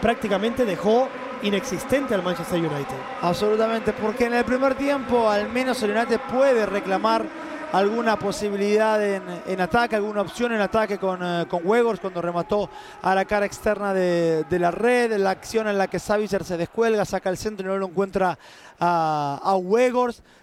prácticamente 0.00 0.64
dejó 0.64 1.08
inexistente 1.42 2.14
al 2.14 2.22
Manchester 2.22 2.58
United. 2.58 2.96
Absolutamente, 3.22 3.92
porque 3.92 4.26
en 4.26 4.34
el 4.34 4.44
primer 4.44 4.74
tiempo 4.74 5.28
al 5.28 5.48
menos 5.48 5.82
el 5.82 5.92
United 5.92 6.20
puede 6.30 6.66
reclamar 6.66 7.24
alguna 7.72 8.18
posibilidad 8.18 9.02
en, 9.02 9.60
ataque, 9.60 9.94
alguna 9.94 10.22
opción 10.22 10.52
en 10.52 10.60
ataque 10.60 10.98
con, 10.98 11.20
eh, 11.22 11.46
con 11.48 11.62
cuando 11.62 12.22
remató 12.22 12.70
a 13.02 13.14
la 13.14 13.24
cara 13.24 13.44
externa 13.44 13.92
de, 13.92 14.44
la 14.50 14.70
red, 14.70 15.16
la 15.18 15.30
acción 15.30 15.68
en 15.68 15.76
la 15.76 15.86
que 15.86 15.98
Savitzer 15.98 16.44
se 16.44 16.56
descuelga, 16.56 17.04
saca 17.04 17.28
el 17.28 17.36
centro 17.36 17.66
y 17.66 17.68
no 17.68 17.76
lo 17.76 17.86
encuentra 17.86 18.38
a, 18.80 19.40
a 19.42 19.58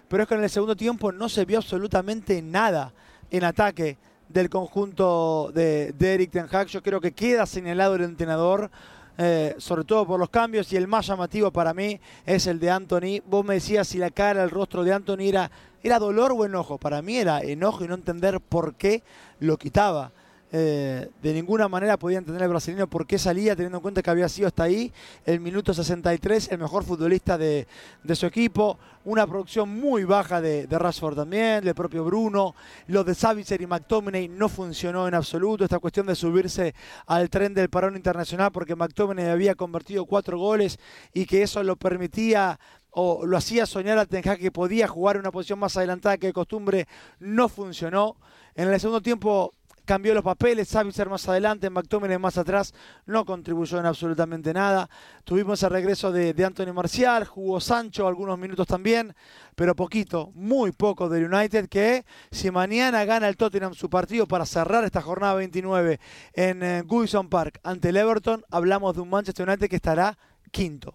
pero 0.08 0.22
es 0.22 0.28
que 0.28 0.34
en 0.36 0.44
el 0.44 0.50
segundo 0.50 0.76
tiempo 0.76 1.10
no 1.10 1.28
se 1.28 1.44
vio 1.44 1.58
absolutamente 1.58 2.40
nada 2.42 2.92
en 3.30 3.42
ataque 3.42 3.98
del 4.28 4.50
conjunto 4.50 5.50
de, 5.54 5.92
de 5.92 6.14
Eric 6.14 6.30
Ten 6.30 6.46
Hag. 6.50 6.66
Yo 6.66 6.82
creo 6.82 7.00
que 7.00 7.12
queda 7.12 7.46
señalado 7.46 7.94
el 7.94 8.02
entrenador 8.02 8.70
eh, 9.18 9.54
sobre 9.58 9.84
todo 9.84 10.06
por 10.06 10.20
los 10.20 10.28
cambios, 10.28 10.70
y 10.72 10.76
el 10.76 10.86
más 10.86 11.06
llamativo 11.06 11.50
para 11.50 11.72
mí 11.72 11.98
es 12.26 12.46
el 12.46 12.60
de 12.60 12.70
Anthony. 12.70 13.22
Vos 13.26 13.44
me 13.44 13.54
decías 13.54 13.88
si 13.88 13.98
la 13.98 14.10
cara, 14.10 14.42
el 14.42 14.50
rostro 14.50 14.84
de 14.84 14.92
Anthony 14.92 15.22
era, 15.22 15.50
era 15.82 15.98
dolor 15.98 16.32
o 16.36 16.44
enojo. 16.44 16.76
Para 16.76 17.00
mí 17.00 17.16
era 17.16 17.40
enojo 17.40 17.84
y 17.84 17.88
no 17.88 17.94
entender 17.94 18.40
por 18.40 18.74
qué 18.74 19.02
lo 19.40 19.56
quitaba. 19.56 20.12
Eh, 20.58 21.10
de 21.22 21.34
ninguna 21.34 21.68
manera 21.68 21.98
podía 21.98 22.16
entender 22.16 22.42
el 22.42 22.48
brasileño 22.48 22.86
por 22.86 23.06
qué 23.06 23.18
salía, 23.18 23.54
teniendo 23.54 23.76
en 23.76 23.82
cuenta 23.82 24.02
que 24.02 24.08
había 24.08 24.26
sido 24.26 24.48
hasta 24.48 24.62
ahí 24.62 24.90
el 25.26 25.38
minuto 25.38 25.74
63 25.74 26.50
el 26.50 26.58
mejor 26.58 26.82
futbolista 26.82 27.36
de, 27.36 27.66
su 28.14 28.24
equipo. 28.24 28.78
Una 29.04 29.26
producción 29.26 29.68
muy 29.68 30.04
baja 30.04 30.40
de, 30.40 30.66
de, 30.66 30.78
Rashford 30.78 31.14
también, 31.14 31.62
del 31.62 31.74
propio 31.74 32.04
Bruno. 32.04 32.54
Lo 32.86 33.04
de 33.04 33.14
Savitzer 33.14 33.60
y 33.60 33.66
McTominay 33.66 34.28
no 34.28 34.48
funcionó 34.48 35.06
en 35.06 35.12
absoluto. 35.12 35.62
Esta 35.62 35.78
cuestión 35.78 36.06
de 36.06 36.14
subirse 36.14 36.74
al 37.06 37.28
tren 37.28 37.52
del 37.52 37.68
parón 37.68 37.94
internacional 37.94 38.50
porque 38.50 38.74
McTominay 38.74 39.28
había 39.28 39.56
convertido 39.56 40.06
cuatro 40.06 40.38
goles 40.38 40.78
y 41.12 41.26
que 41.26 41.42
eso 41.42 41.62
lo 41.62 41.76
permitía 41.76 42.58
o 42.92 43.26
lo 43.26 43.36
hacía 43.36 43.66
soñar 43.66 43.98
a 43.98 44.06
Ten 44.06 44.22
que 44.22 44.50
podía 44.50 44.88
jugar 44.88 45.16
en 45.16 45.20
una 45.20 45.30
posición 45.30 45.58
más 45.58 45.76
adelantada 45.76 46.16
que 46.16 46.28
de 46.28 46.32
costumbre, 46.32 46.88
no 47.18 47.50
funcionó. 47.50 48.16
En 48.54 48.70
el 48.70 48.80
segundo 48.80 49.02
tiempo 49.02 49.52
cambió 49.86 50.12
los 50.12 50.22
papeles, 50.22 50.68
Savitzer 50.68 51.08
más 51.08 51.26
adelante, 51.28 51.70
McTominay 51.70 52.18
más 52.18 52.36
atrás, 52.36 52.74
no 53.06 53.24
contribuyó 53.24 53.78
en 53.78 53.86
absolutamente 53.86 54.52
nada. 54.52 54.90
Tuvimos 55.24 55.62
el 55.62 55.70
regreso 55.70 56.12
de, 56.12 56.34
de 56.34 56.44
Anthony 56.44 56.74
Marcial, 56.74 57.24
jugó 57.24 57.60
Sancho 57.60 58.06
algunos 58.06 58.38
minutos 58.38 58.66
también, 58.66 59.14
pero 59.54 59.74
poquito, 59.74 60.32
muy 60.34 60.72
poco 60.72 61.08
del 61.08 61.32
United, 61.32 61.68
que 61.68 62.04
si 62.30 62.50
mañana 62.50 63.04
gana 63.06 63.28
el 63.28 63.38
Tottenham 63.38 63.72
su 63.72 63.88
partido 63.88 64.26
para 64.26 64.44
cerrar 64.44 64.84
esta 64.84 65.00
jornada 65.00 65.34
29 65.34 65.98
en 66.34 66.62
eh, 66.62 66.84
Park 67.30 67.60
ante 67.62 67.88
el 67.88 67.96
Everton, 67.96 68.44
hablamos 68.50 68.94
de 68.94 69.00
un 69.00 69.08
Manchester 69.08 69.48
United 69.48 69.70
que 69.70 69.76
estará 69.76 70.18
quinto. 70.50 70.94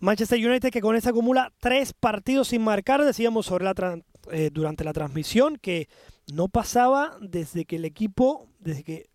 Manchester 0.00 0.38
United 0.38 0.70
que 0.70 0.80
con 0.80 0.94
esta 0.94 1.10
acumula 1.10 1.52
tres 1.58 1.92
partidos 1.92 2.48
sin 2.48 2.62
marcar, 2.62 3.04
decíamos 3.04 3.46
sobre 3.46 3.64
la 3.64 3.74
eh, 4.30 4.50
durante 4.52 4.84
la 4.84 4.92
transmisión 4.92 5.56
que 5.56 5.88
no 6.32 6.48
pasaba 6.48 7.16
desde 7.20 7.64
que 7.64 7.76
el 7.76 7.84
equipo, 7.84 8.48
desde 8.58 8.84
que 8.84 9.10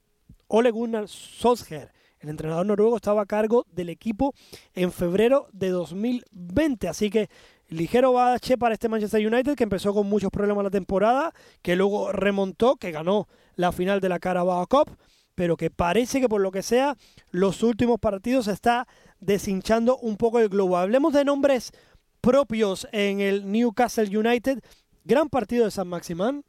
Ole 0.47 0.71
Gunnar 0.71 1.07
Solskjaer, 1.07 1.91
el 2.19 2.29
entrenador 2.29 2.65
noruego, 2.65 2.95
estaba 2.95 3.23
a 3.23 3.25
cargo 3.25 3.65
del 3.71 3.89
equipo 3.89 4.33
en 4.73 4.91
febrero 4.91 5.47
de 5.51 5.69
2020. 5.69 6.87
Así 6.87 7.09
que 7.09 7.29
ligero 7.67 8.13
bache 8.13 8.57
para 8.57 8.73
este 8.73 8.87
Manchester 8.87 9.25
United 9.25 9.55
que 9.55 9.63
empezó 9.63 9.93
con 9.93 10.07
muchos 10.07 10.31
problemas 10.31 10.63
la 10.63 10.69
temporada, 10.69 11.33
que 11.61 11.75
luego 11.75 12.11
remontó, 12.11 12.77
que 12.77 12.91
ganó 12.91 13.27
la 13.55 13.71
final 13.71 13.99
de 13.99 14.09
la 14.09 14.19
Carabao 14.19 14.65
Cup, 14.67 14.97
pero 15.35 15.57
que 15.57 15.69
parece 15.69 16.21
que 16.21 16.29
por 16.29 16.41
lo 16.41 16.51
que 16.51 16.61
sea, 16.61 16.95
los 17.31 17.63
últimos 17.63 17.99
partidos 17.99 18.47
está 18.47 18.87
deshinchando 19.19 19.97
un 19.97 20.17
poco 20.17 20.39
el 20.39 20.49
globo. 20.49 20.77
Hablemos 20.77 21.13
de 21.13 21.25
nombres 21.25 21.71
propios 22.21 22.87
en 22.93 23.19
el 23.19 23.51
Newcastle 23.51 24.17
United. 24.17 24.59
Gran 25.03 25.29
partido 25.29 25.65
de 25.65 25.71
San 25.71 25.87
Maximán, 25.87 26.43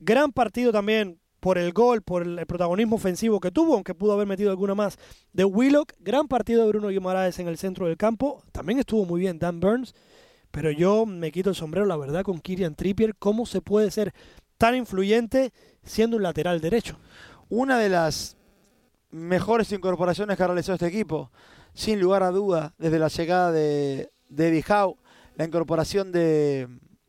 Gran 0.00 0.32
partido 0.32 0.70
también 0.70 1.20
por 1.40 1.58
el 1.58 1.72
gol, 1.72 2.02
por 2.02 2.22
el 2.22 2.46
protagonismo 2.46 2.96
ofensivo 2.96 3.40
que 3.40 3.50
tuvo, 3.50 3.74
aunque 3.74 3.94
pudo 3.94 4.12
haber 4.12 4.28
metido 4.28 4.50
alguna 4.50 4.74
más 4.74 4.96
de 5.32 5.44
Willock. 5.44 5.92
Gran 5.98 6.28
partido 6.28 6.62
de 6.62 6.68
Bruno 6.68 6.88
Guimaraes 6.88 7.38
en 7.40 7.48
el 7.48 7.58
centro 7.58 7.86
del 7.86 7.96
campo. 7.96 8.42
También 8.52 8.78
estuvo 8.78 9.04
muy 9.04 9.20
bien 9.20 9.38
Dan 9.38 9.60
Burns. 9.60 9.94
Pero 10.50 10.70
yo 10.70 11.04
me 11.04 11.30
quito 11.30 11.50
el 11.50 11.56
sombrero, 11.56 11.86
la 11.86 11.96
verdad, 11.96 12.22
con 12.22 12.40
Kirian 12.40 12.74
Trippier. 12.74 13.16
¿Cómo 13.16 13.44
se 13.44 13.60
puede 13.60 13.90
ser 13.90 14.14
tan 14.56 14.76
influyente 14.76 15.52
siendo 15.82 16.16
un 16.16 16.22
lateral 16.22 16.60
derecho? 16.60 16.96
Una 17.48 17.78
de 17.78 17.88
las 17.88 18.36
mejores 19.10 19.70
incorporaciones 19.72 20.36
que 20.36 20.42
ha 20.42 20.46
realizado 20.46 20.74
este 20.74 20.86
equipo, 20.86 21.30
sin 21.74 22.00
lugar 22.00 22.22
a 22.22 22.30
duda, 22.30 22.74
desde 22.78 22.98
la 22.98 23.08
llegada 23.08 23.52
de, 23.52 24.10
de 24.28 24.48
Eddie 24.48 24.64
Howe, 24.68 24.96
la 25.36 25.44
incorporación 25.44 26.12
de, 26.12 26.68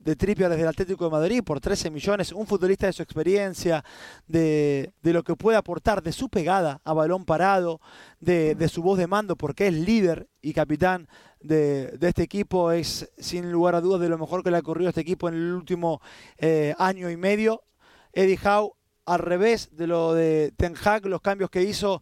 de 0.10 0.16
Trippier 0.16 0.50
desde 0.50 0.63
el 0.63 0.68
Atlético 0.68 1.06
de 1.06 1.12
Madrid 1.12 1.44
por 1.44 1.60
13 1.60 1.92
millones, 1.92 2.32
un 2.32 2.48
futbolista 2.48 2.88
de 2.88 2.94
su 2.94 3.04
experiencia, 3.04 3.86
de, 4.28 4.92
lo 5.04 5.24
que 5.24 5.36
puede 5.36 5.56
aportar, 5.56 6.01
de 6.01 6.12
su 6.12 6.30
pegada 6.30 6.82
a 6.84 6.94
balón 6.94 7.25
parado, 7.25 7.80
de, 8.20 8.68
su 8.70 8.82
voz 8.82 8.98
de 8.98 9.06
mando, 9.06 9.36
porque 9.36 9.68
es 9.68 9.74
líder 9.75 10.28
y 10.42 10.54
capitán 10.54 11.08
de, 11.42 11.96
este 12.01 12.24
equipo, 12.24 12.72
es 12.72 13.12
sin 13.20 13.51
lugar 13.51 13.75
a 13.75 13.82
dudas 13.82 14.01
de 14.01 14.10
lo 14.10 14.18
mejor 14.18 14.44
que 14.44 14.50
le 14.50 14.58
ha 14.58 14.62
ocurrido 14.62 14.88
a 14.88 14.89
este 14.89 15.01
equipo 15.01 15.30
en 15.30 15.36
el 15.36 15.54
último 15.54 16.01
eh, 16.39 16.74
año 16.80 17.12
y 17.12 17.16
medio. 17.16 17.62
Eddie 18.12 18.39
Howe, 18.44 18.74
al 19.06 19.20
revés 19.20 19.70
de 19.74 19.86
lo 19.86 20.16
de 20.16 20.54
Ten 20.58 20.74
Hag, 20.84 21.06
los 21.06 21.22
cambios 21.22 21.51
que 21.51 21.62
hizo 21.62 22.01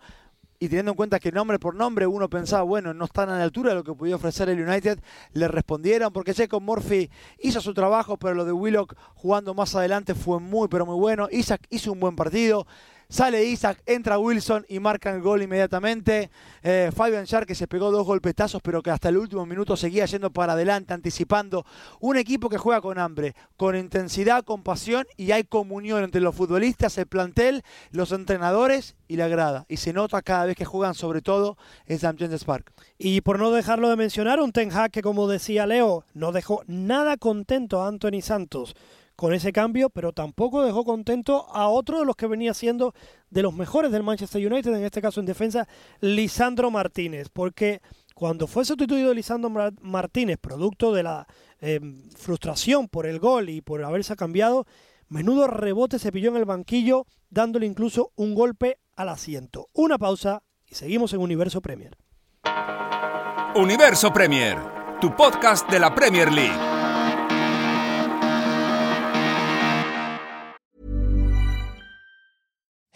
y 0.59 0.67
teniendo 0.69 0.91
en 0.91 0.97
cuenta 0.97 1.19
que 1.19 1.31
nombre 1.31 1.59
por 1.59 1.75
nombre 1.75 2.07
uno 2.07 2.29
pensaba, 2.29 2.63
bueno, 2.63 2.93
no 2.93 3.05
están 3.05 3.29
a 3.29 3.37
la 3.37 3.43
altura 3.43 3.69
de 3.69 3.75
lo 3.75 3.83
que 3.83 3.93
podía 3.93 4.15
ofrecer 4.15 4.49
el 4.49 4.61
United, 4.61 4.99
le 5.33 5.47
respondieron 5.47 6.11
porque 6.11 6.33
Jacob 6.33 6.61
Murphy 6.61 7.09
hizo 7.39 7.61
su 7.61 7.73
trabajo, 7.73 8.17
pero 8.17 8.33
lo 8.33 8.45
de 8.45 8.51
Willock 8.51 8.95
jugando 9.15 9.53
más 9.53 9.75
adelante 9.75 10.15
fue 10.15 10.39
muy, 10.39 10.67
pero 10.67 10.85
muy 10.85 10.95
bueno. 10.95 11.27
Isaac 11.31 11.61
hizo 11.69 11.91
un 11.91 11.99
buen 11.99 12.15
partido. 12.15 12.65
Sale 13.09 13.45
Isaac, 13.45 13.81
entra 13.85 14.19
Wilson 14.19 14.65
y 14.67 14.79
marca 14.79 15.11
el 15.11 15.21
gol 15.21 15.41
inmediatamente. 15.41 16.29
Eh, 16.61 16.91
Fabian 16.93 17.25
Schär 17.25 17.45
que 17.45 17.55
se 17.55 17.65
pegó 17.65 17.89
dos 17.89 18.05
golpetazos, 18.05 18.61
pero 18.61 18.83
que 18.83 18.91
hasta 18.91 19.07
el 19.07 19.17
último 19.17 19.45
minuto 19.45 19.77
seguía 19.77 20.05
yendo 20.05 20.29
para 20.29 20.53
adelante, 20.53 20.93
anticipando. 20.93 21.65
Un 22.01 22.17
equipo 22.17 22.49
que 22.49 22.57
juega 22.57 22.81
con 22.81 22.99
hambre, 22.99 23.33
con 23.55 23.77
intensidad, 23.77 24.43
con 24.43 24.61
pasión 24.61 25.05
y 25.15 25.31
hay 25.31 25.45
comunión 25.45 26.03
entre 26.03 26.19
los 26.19 26.35
futbolistas, 26.35 26.97
el 26.97 27.07
plantel, 27.07 27.63
los 27.91 28.11
entrenadores 28.11 28.97
y 29.07 29.15
la 29.15 29.29
grada. 29.29 29.65
Y 29.69 29.77
se 29.77 29.93
nota 29.93 30.21
cada 30.21 30.45
vez 30.45 30.57
que 30.57 30.65
juegan, 30.65 30.93
sobre 30.93 31.21
todo 31.21 31.57
en 31.85 31.95
St. 31.95 32.17
James 32.19 32.43
Park. 32.43 32.73
Y 32.97 33.21
por 33.21 33.39
no 33.39 33.51
dejarlo 33.51 33.89
de 33.89 33.95
mencionar, 33.95 34.41
un 34.41 34.51
Ten 34.51 34.69
que, 34.91 35.01
como 35.01 35.29
decía 35.29 35.65
Leo, 35.65 36.03
no 36.13 36.33
dejó 36.33 36.61
nada 36.67 37.15
contento 37.15 37.81
a 37.81 37.87
Anthony 37.87 38.21
Santos 38.21 38.75
con 39.17 39.33
ese 39.33 39.51
cambio, 39.51 39.89
pero 39.89 40.13
tampoco 40.13 40.63
dejó 40.63 40.85
contento 40.85 41.47
a 41.49 41.67
otro 41.67 41.99
de 41.99 42.05
los 42.05 42.15
que 42.15 42.27
venía 42.27 42.53
siendo 42.53 42.93
de 43.31 43.41
los 43.41 43.53
mejores 43.53 43.91
del 43.91 44.03
Manchester 44.03 44.45
United, 44.45 44.73
en 44.73 44.85
este 44.85 45.01
caso 45.01 45.19
en 45.19 45.25
defensa, 45.25 45.67
Lisandro 45.99 46.69
Martínez, 46.69 47.27
porque 47.33 47.81
cuando 48.13 48.45
fue 48.45 48.63
sustituido 48.63 49.13
Lisandro 49.15 49.49
Martínez, 49.81 50.37
producto 50.39 50.93
de 50.93 51.01
la 51.01 51.27
em, 51.59 52.07
frustración 52.11 52.87
por 52.87 53.07
el 53.07 53.19
gol 53.19 53.49
y 53.49 53.61
por 53.61 53.83
haberse 53.83 54.15
cambiado, 54.15 54.67
menudo 55.09 55.47
rebote 55.47 55.97
se 55.97 56.11
pilló 56.11 56.29
en 56.29 56.37
el 56.37 56.45
banquillo, 56.45 57.07
dándole 57.31 57.65
incluso 57.65 58.11
un 58.15 58.35
golpe 58.35 58.77
al 58.95 59.09
asiento. 59.09 59.65
Una 59.73 59.97
pausa 59.97 60.43
y 60.67 60.75
seguimos 60.75 61.11
en 61.13 61.21
Universo 61.21 61.59
Premier. 61.59 61.97
Universo 63.55 64.13
Premier, 64.13 64.59
tu 65.01 65.15
podcast 65.15 65.67
de 65.71 65.79
la 65.79 65.95
Premier 65.95 66.31
League. 66.31 66.76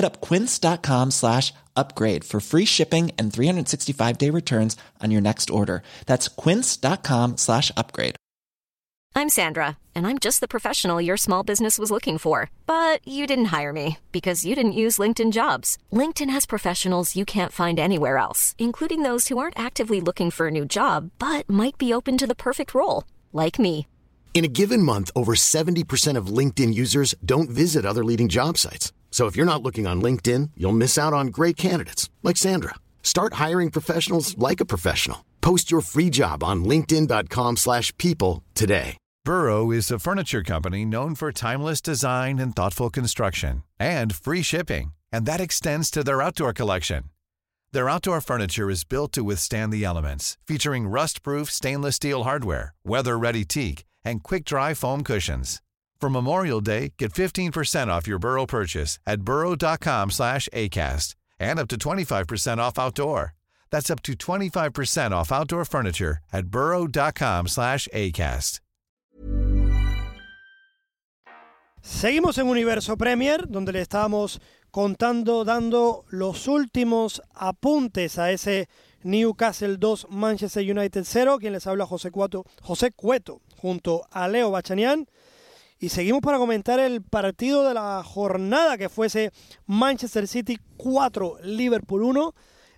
Hit 0.00 0.06
up 0.06 0.22
quince.com 0.22 1.10
slash 1.10 1.52
upgrade 1.76 2.24
for 2.24 2.40
free 2.40 2.64
shipping 2.64 3.10
and 3.18 3.30
365 3.30 4.16
day 4.16 4.30
returns 4.30 4.76
on 5.02 5.10
your 5.10 5.20
next 5.20 5.50
order. 5.50 5.82
That's 6.06 6.26
quince.com 6.26 7.36
slash 7.36 7.70
upgrade. 7.76 8.16
I'm 9.14 9.28
Sandra, 9.28 9.76
and 9.94 10.06
I'm 10.06 10.18
just 10.18 10.40
the 10.40 10.54
professional 10.54 11.02
your 11.02 11.18
small 11.18 11.42
business 11.42 11.78
was 11.78 11.90
looking 11.90 12.16
for. 12.16 12.50
But 12.64 13.06
you 13.06 13.26
didn't 13.26 13.52
hire 13.56 13.74
me 13.74 13.98
because 14.10 14.46
you 14.46 14.54
didn't 14.54 14.80
use 14.84 15.02
LinkedIn 15.02 15.32
jobs. 15.32 15.76
LinkedIn 15.92 16.30
has 16.30 16.46
professionals 16.46 17.16
you 17.16 17.26
can't 17.26 17.58
find 17.62 17.78
anywhere 17.78 18.16
else, 18.16 18.54
including 18.56 19.02
those 19.02 19.28
who 19.28 19.36
aren't 19.36 19.58
actively 19.66 20.00
looking 20.00 20.30
for 20.30 20.46
a 20.46 20.56
new 20.58 20.64
job, 20.64 21.10
but 21.18 21.50
might 21.50 21.76
be 21.76 21.92
open 21.92 22.16
to 22.16 22.26
the 22.26 22.42
perfect 22.46 22.72
role, 22.72 23.04
like 23.34 23.58
me. 23.58 23.86
In 24.32 24.44
a 24.46 24.54
given 24.60 24.82
month, 24.82 25.10
over 25.14 25.34
70% 25.34 26.16
of 26.16 26.34
LinkedIn 26.38 26.72
users 26.72 27.14
don't 27.22 27.50
visit 27.50 27.84
other 27.84 28.04
leading 28.04 28.28
job 28.28 28.56
sites. 28.56 28.92
So 29.20 29.26
if 29.26 29.36
you're 29.36 29.44
not 29.44 29.62
looking 29.62 29.86
on 29.86 30.00
LinkedIn, 30.00 30.52
you'll 30.56 30.80
miss 30.80 30.96
out 30.96 31.12
on 31.12 31.26
great 31.26 31.58
candidates 31.58 32.08
like 32.22 32.38
Sandra. 32.38 32.76
Start 33.02 33.34
hiring 33.34 33.70
professionals 33.70 34.34
like 34.38 34.60
a 34.60 34.70
professional. 34.74 35.26
Post 35.42 35.70
your 35.70 35.82
free 35.82 36.08
job 36.08 36.42
on 36.42 36.64
linkedin.com/people 36.64 38.42
today. 38.54 38.96
Burrow 39.26 39.72
is 39.72 39.90
a 39.90 39.98
furniture 39.98 40.42
company 40.42 40.86
known 40.86 41.14
for 41.14 41.32
timeless 41.32 41.82
design 41.82 42.38
and 42.38 42.56
thoughtful 42.56 42.88
construction 42.88 43.62
and 43.78 44.14
free 44.14 44.42
shipping, 44.42 44.94
and 45.12 45.26
that 45.26 45.40
extends 45.40 45.90
to 45.90 46.02
their 46.02 46.22
outdoor 46.22 46.54
collection. 46.54 47.02
Their 47.74 47.90
outdoor 47.90 48.22
furniture 48.22 48.70
is 48.70 48.84
built 48.84 49.12
to 49.12 49.22
withstand 49.22 49.70
the 49.70 49.84
elements, 49.84 50.38
featuring 50.46 50.88
rust-proof 50.88 51.50
stainless 51.50 51.96
steel 51.96 52.22
hardware, 52.24 52.72
weather-ready 52.86 53.44
teak, 53.44 53.84
and 54.02 54.22
quick-dry 54.22 54.72
foam 54.72 55.04
cushions. 55.04 55.60
For 56.00 56.08
Memorial 56.08 56.62
Day, 56.62 56.94
get 56.96 57.12
15% 57.12 57.88
off 57.88 58.06
your 58.08 58.18
Burrow 58.18 58.46
purchase 58.46 58.98
at 59.06 59.20
burrow.com 59.20 60.10
slash 60.10 60.48
ACAST 60.54 61.14
and 61.38 61.58
up 61.58 61.68
to 61.68 61.76
25% 61.76 62.58
off 62.58 62.78
outdoor. 62.78 63.34
That's 63.70 63.90
up 63.90 64.02
to 64.04 64.14
25% 64.14 65.12
off 65.12 65.30
outdoor 65.30 65.66
furniture 65.66 66.18
at 66.32 66.46
burrow.com 66.46 67.48
slash 67.48 67.86
ACAST. 67.92 68.60
Seguimos 71.82 72.38
en 72.38 72.46
Universo 72.46 72.96
Premier, 72.96 73.46
donde 73.46 73.72
le 73.72 73.80
estábamos 73.80 74.38
contando, 74.70 75.44
dando 75.44 76.04
los 76.10 76.46
últimos 76.46 77.22
apuntes 77.34 78.18
a 78.18 78.32
ese 78.32 78.68
Newcastle 79.02 79.78
2, 79.78 80.08
Manchester 80.10 80.62
United 80.62 81.04
0. 81.04 81.38
Quien 81.38 81.52
les 81.52 81.66
habla 81.66 81.86
José 81.86 82.10
Cueto, 82.10 82.44
José 82.62 82.90
Cueto 82.90 83.40
junto 83.56 84.06
a 84.10 84.28
Leo 84.28 84.50
Bachanian. 84.50 85.06
Y 85.82 85.88
seguimos 85.88 86.20
para 86.20 86.36
comentar 86.36 86.78
el 86.78 87.00
partido 87.00 87.66
de 87.66 87.72
la 87.72 88.02
jornada 88.04 88.76
que 88.76 88.90
fuese 88.90 89.32
Manchester 89.64 90.28
City 90.28 90.58
4, 90.76 91.38
Liverpool 91.42 92.02
1. 92.02 92.34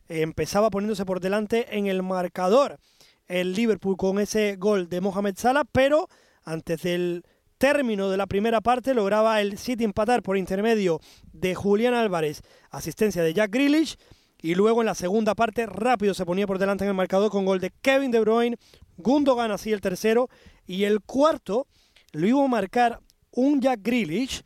Empezaba 0.06 0.70
poniéndose 0.70 1.04
por 1.04 1.18
delante 1.18 1.76
en 1.76 1.88
el 1.88 2.04
marcador 2.04 2.78
el 3.26 3.54
Liverpool 3.54 3.96
con 3.96 4.20
ese 4.20 4.54
gol 4.54 4.88
de 4.88 5.00
Mohamed 5.00 5.34
Salah, 5.36 5.64
pero 5.64 6.08
antes 6.44 6.82
del 6.82 7.24
término 7.58 8.08
de 8.08 8.18
la 8.18 8.28
primera 8.28 8.60
parte 8.60 8.94
lograba 8.94 9.40
el 9.40 9.58
City 9.58 9.82
empatar 9.82 10.22
por 10.22 10.36
intermedio 10.36 11.00
de 11.32 11.56
Julián 11.56 11.94
Álvarez, 11.94 12.42
asistencia 12.70 13.24
de 13.24 13.34
Jack 13.34 13.50
Grealish, 13.50 13.96
y 14.40 14.54
luego 14.54 14.80
en 14.80 14.86
la 14.86 14.94
segunda 14.94 15.34
parte 15.34 15.66
rápido 15.66 16.14
se 16.14 16.24
ponía 16.24 16.46
por 16.46 16.60
delante 16.60 16.84
en 16.84 16.90
el 16.90 16.96
marcador 16.96 17.32
con 17.32 17.46
gol 17.46 17.58
de 17.58 17.72
Kevin 17.82 18.12
De 18.12 18.20
Bruyne, 18.20 18.58
Gundogan 18.96 19.50
así 19.50 19.72
el 19.72 19.80
tercero, 19.80 20.28
y 20.66 20.84
el 20.84 21.00
cuarto 21.00 21.66
lo 22.12 22.26
iba 22.26 22.44
a 22.44 22.48
marcar 22.48 23.00
un 23.32 23.60
Jack 23.60 23.80
Grealish, 23.82 24.42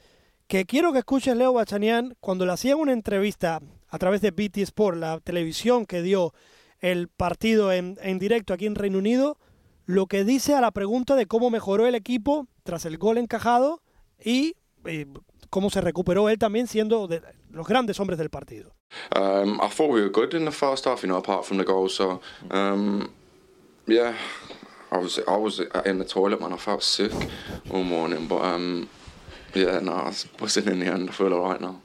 que 0.46 0.64
quiero 0.64 0.92
que 0.92 1.00
escuches 1.00 1.37
Leo 1.37 1.52
Bachanian 1.52 2.16
cuando 2.20 2.47
le 2.47 2.52
hacían 2.52 2.78
una 2.78 2.93
entrevista 2.93 3.60
a 3.88 3.99
través 3.99 4.21
de 4.21 4.30
BT 4.30 4.58
Sport, 4.58 4.99
la 4.99 5.21
televisión 5.21 5.86
que 5.86 6.02
dio 6.02 6.32
el 6.80 7.08
partido 7.08 7.73
en, 7.73 7.99
en 8.02 8.19
directo 8.19 8.54
aquí 8.54 8.67
en 8.67 8.75
Reino 8.75 8.99
Unido, 8.99 9.38
lo 9.86 10.06
que 10.06 10.25
dice 10.25 10.54
a 10.54 10.60
la 10.60 10.71
pregunta 10.71 11.17
de 11.17 11.26
cómo 11.26 11.50
mejoró 11.50 11.86
el 11.86 11.95
equipo 11.95 12.47
tras 12.64 12.84
el 12.84 12.99
gol 12.99 13.19
encajado 13.19 13.80
y 14.23 14.54
cómo 15.50 15.71
se 15.71 15.80
recuperó 15.80 16.28
él 16.28 16.38
también 16.38 16.67
siendo 16.67 17.06
de 17.06 17.23
los 17.50 17.67
grandes 17.67 17.99
hombres 18.00 18.19
del 18.19 18.30
partido. 18.30 18.73
Um, 19.14 19.60
I 19.60 19.69
thought 19.69 19.91
we 19.91 20.00
were 20.00 20.10
good 20.10 20.34
in 20.34 20.45
the 20.45 20.52
first 20.52 20.86
half, 20.86 21.02
you 21.02 21.08
know, 21.08 21.19
apart 21.19 21.45
from 21.45 21.58
the 21.58 21.64
goal. 21.64 21.88
So, 21.88 22.21
um, 22.50 23.08
yeah, 23.86 24.14
I 24.97 24.99
was 24.99 25.19
I 25.19 25.37
was 25.37 25.61
in 25.85 25.99
the 25.99 26.04
toilet, 26.04 26.41
man. 26.41 26.52
I 26.52 26.56
felt 26.56 26.82
sick 26.82 27.13
all 27.71 27.85
morning, 27.85 28.26
but 28.26 28.43
um, 28.43 28.89
yeah, 29.54 29.80
no, 29.80 29.93
I 29.93 30.13
in 30.71 30.80
the 30.80 30.87
end. 30.87 31.11
I 31.11 31.13
feel 31.13 31.32
alright 31.32 31.61
now. 31.61 31.82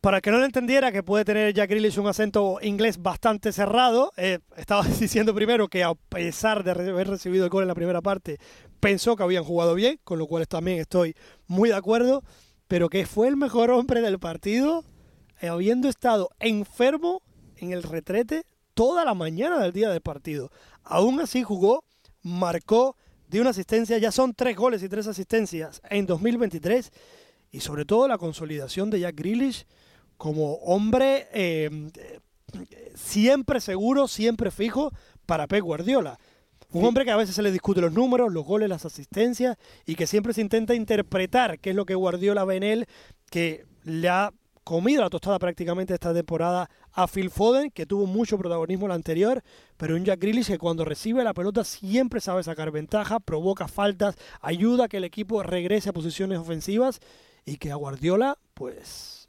Para 0.00 0.22
que 0.22 0.30
no 0.30 0.38
lo 0.38 0.46
entendiera, 0.46 0.92
que 0.92 1.02
puede 1.02 1.26
tener 1.26 1.52
Jack 1.52 1.68
Grealish 1.68 1.98
un 1.98 2.06
acento 2.06 2.58
inglés 2.62 3.02
bastante 3.02 3.52
cerrado, 3.52 4.12
eh, 4.16 4.38
estaba 4.56 4.82
diciendo 5.00 5.34
primero 5.34 5.68
que 5.68 5.84
a 5.84 5.94
pesar 5.94 6.64
de 6.64 6.70
haber 6.70 7.08
recibido 7.08 7.44
el 7.44 7.50
gol 7.50 7.64
en 7.64 7.68
la 7.68 7.74
primera 7.74 8.00
parte, 8.00 8.38
pensó 8.80 9.14
que 9.14 9.24
habían 9.24 9.44
jugado 9.44 9.74
bien, 9.74 10.00
con 10.02 10.18
lo 10.18 10.26
cual 10.26 10.48
también 10.48 10.78
estoy 10.78 11.14
muy 11.48 11.68
de 11.68 11.74
acuerdo, 11.74 12.22
pero 12.66 12.88
que 12.88 13.04
fue 13.04 13.28
el 13.28 13.36
mejor 13.36 13.70
hombre 13.70 14.00
del 14.00 14.18
partido, 14.18 14.84
eh, 15.42 15.48
habiendo 15.48 15.90
estado 15.90 16.30
enfermo 16.38 17.20
en 17.56 17.72
el 17.72 17.82
retrete 17.82 18.44
toda 18.72 19.04
la 19.04 19.12
mañana 19.12 19.58
del 19.58 19.72
día 19.72 19.90
del 19.90 20.00
partido. 20.00 20.50
Aún 20.82 21.20
así 21.20 21.42
jugó, 21.42 21.84
marcó, 22.22 22.96
dio 23.28 23.40
una 23.40 23.50
asistencia, 23.50 23.98
ya 23.98 24.12
son 24.12 24.34
tres 24.34 24.56
goles 24.56 24.82
y 24.82 24.88
tres 24.88 25.06
asistencias 25.06 25.80
en 25.88 26.06
2023, 26.06 26.92
y 27.52 27.60
sobre 27.60 27.84
todo 27.84 28.08
la 28.08 28.18
consolidación 28.18 28.90
de 28.90 29.00
Jack 29.00 29.16
Grealish 29.16 29.66
como 30.16 30.54
hombre 30.56 31.28
eh, 31.32 31.90
siempre 32.94 33.60
seguro, 33.60 34.08
siempre 34.08 34.50
fijo 34.50 34.92
para 35.26 35.46
Pep 35.46 35.62
Guardiola. 35.62 36.18
Un 36.72 36.84
hombre 36.84 37.04
que 37.04 37.10
a 37.10 37.16
veces 37.16 37.34
se 37.34 37.42
le 37.42 37.50
discute 37.50 37.80
los 37.80 37.92
números, 37.92 38.32
los 38.32 38.44
goles, 38.44 38.68
las 38.68 38.84
asistencias 38.84 39.56
y 39.86 39.96
que 39.96 40.06
siempre 40.06 40.32
se 40.32 40.40
intenta 40.40 40.74
interpretar 40.74 41.58
qué 41.58 41.70
es 41.70 41.76
lo 41.76 41.84
que 41.84 41.96
Guardiola 41.96 42.44
ve 42.44 42.56
en 42.56 42.62
él, 42.62 42.86
que 43.28 43.64
le 43.82 44.08
ha 44.08 44.32
comido 44.64 45.02
la 45.02 45.10
tostada 45.10 45.38
prácticamente 45.38 45.94
esta 45.94 46.14
temporada 46.14 46.68
a 46.92 47.06
Phil 47.06 47.30
Foden, 47.30 47.70
que 47.70 47.86
tuvo 47.86 48.06
mucho 48.06 48.38
protagonismo 48.38 48.88
la 48.88 48.94
anterior, 48.94 49.42
pero 49.76 49.96
un 49.96 50.04
Jack 50.04 50.20
Grealish 50.20 50.48
que 50.48 50.58
cuando 50.58 50.84
recibe 50.84 51.24
la 51.24 51.34
pelota 51.34 51.64
siempre 51.64 52.20
sabe 52.20 52.42
sacar 52.42 52.70
ventaja, 52.70 53.20
provoca 53.20 53.68
faltas, 53.68 54.16
ayuda 54.40 54.84
a 54.84 54.88
que 54.88 54.98
el 54.98 55.04
equipo 55.04 55.42
regrese 55.42 55.90
a 55.90 55.92
posiciones 55.92 56.38
ofensivas 56.38 57.00
y 57.44 57.56
que 57.56 57.72
a 57.72 57.76
Guardiola, 57.76 58.38
pues 58.54 59.28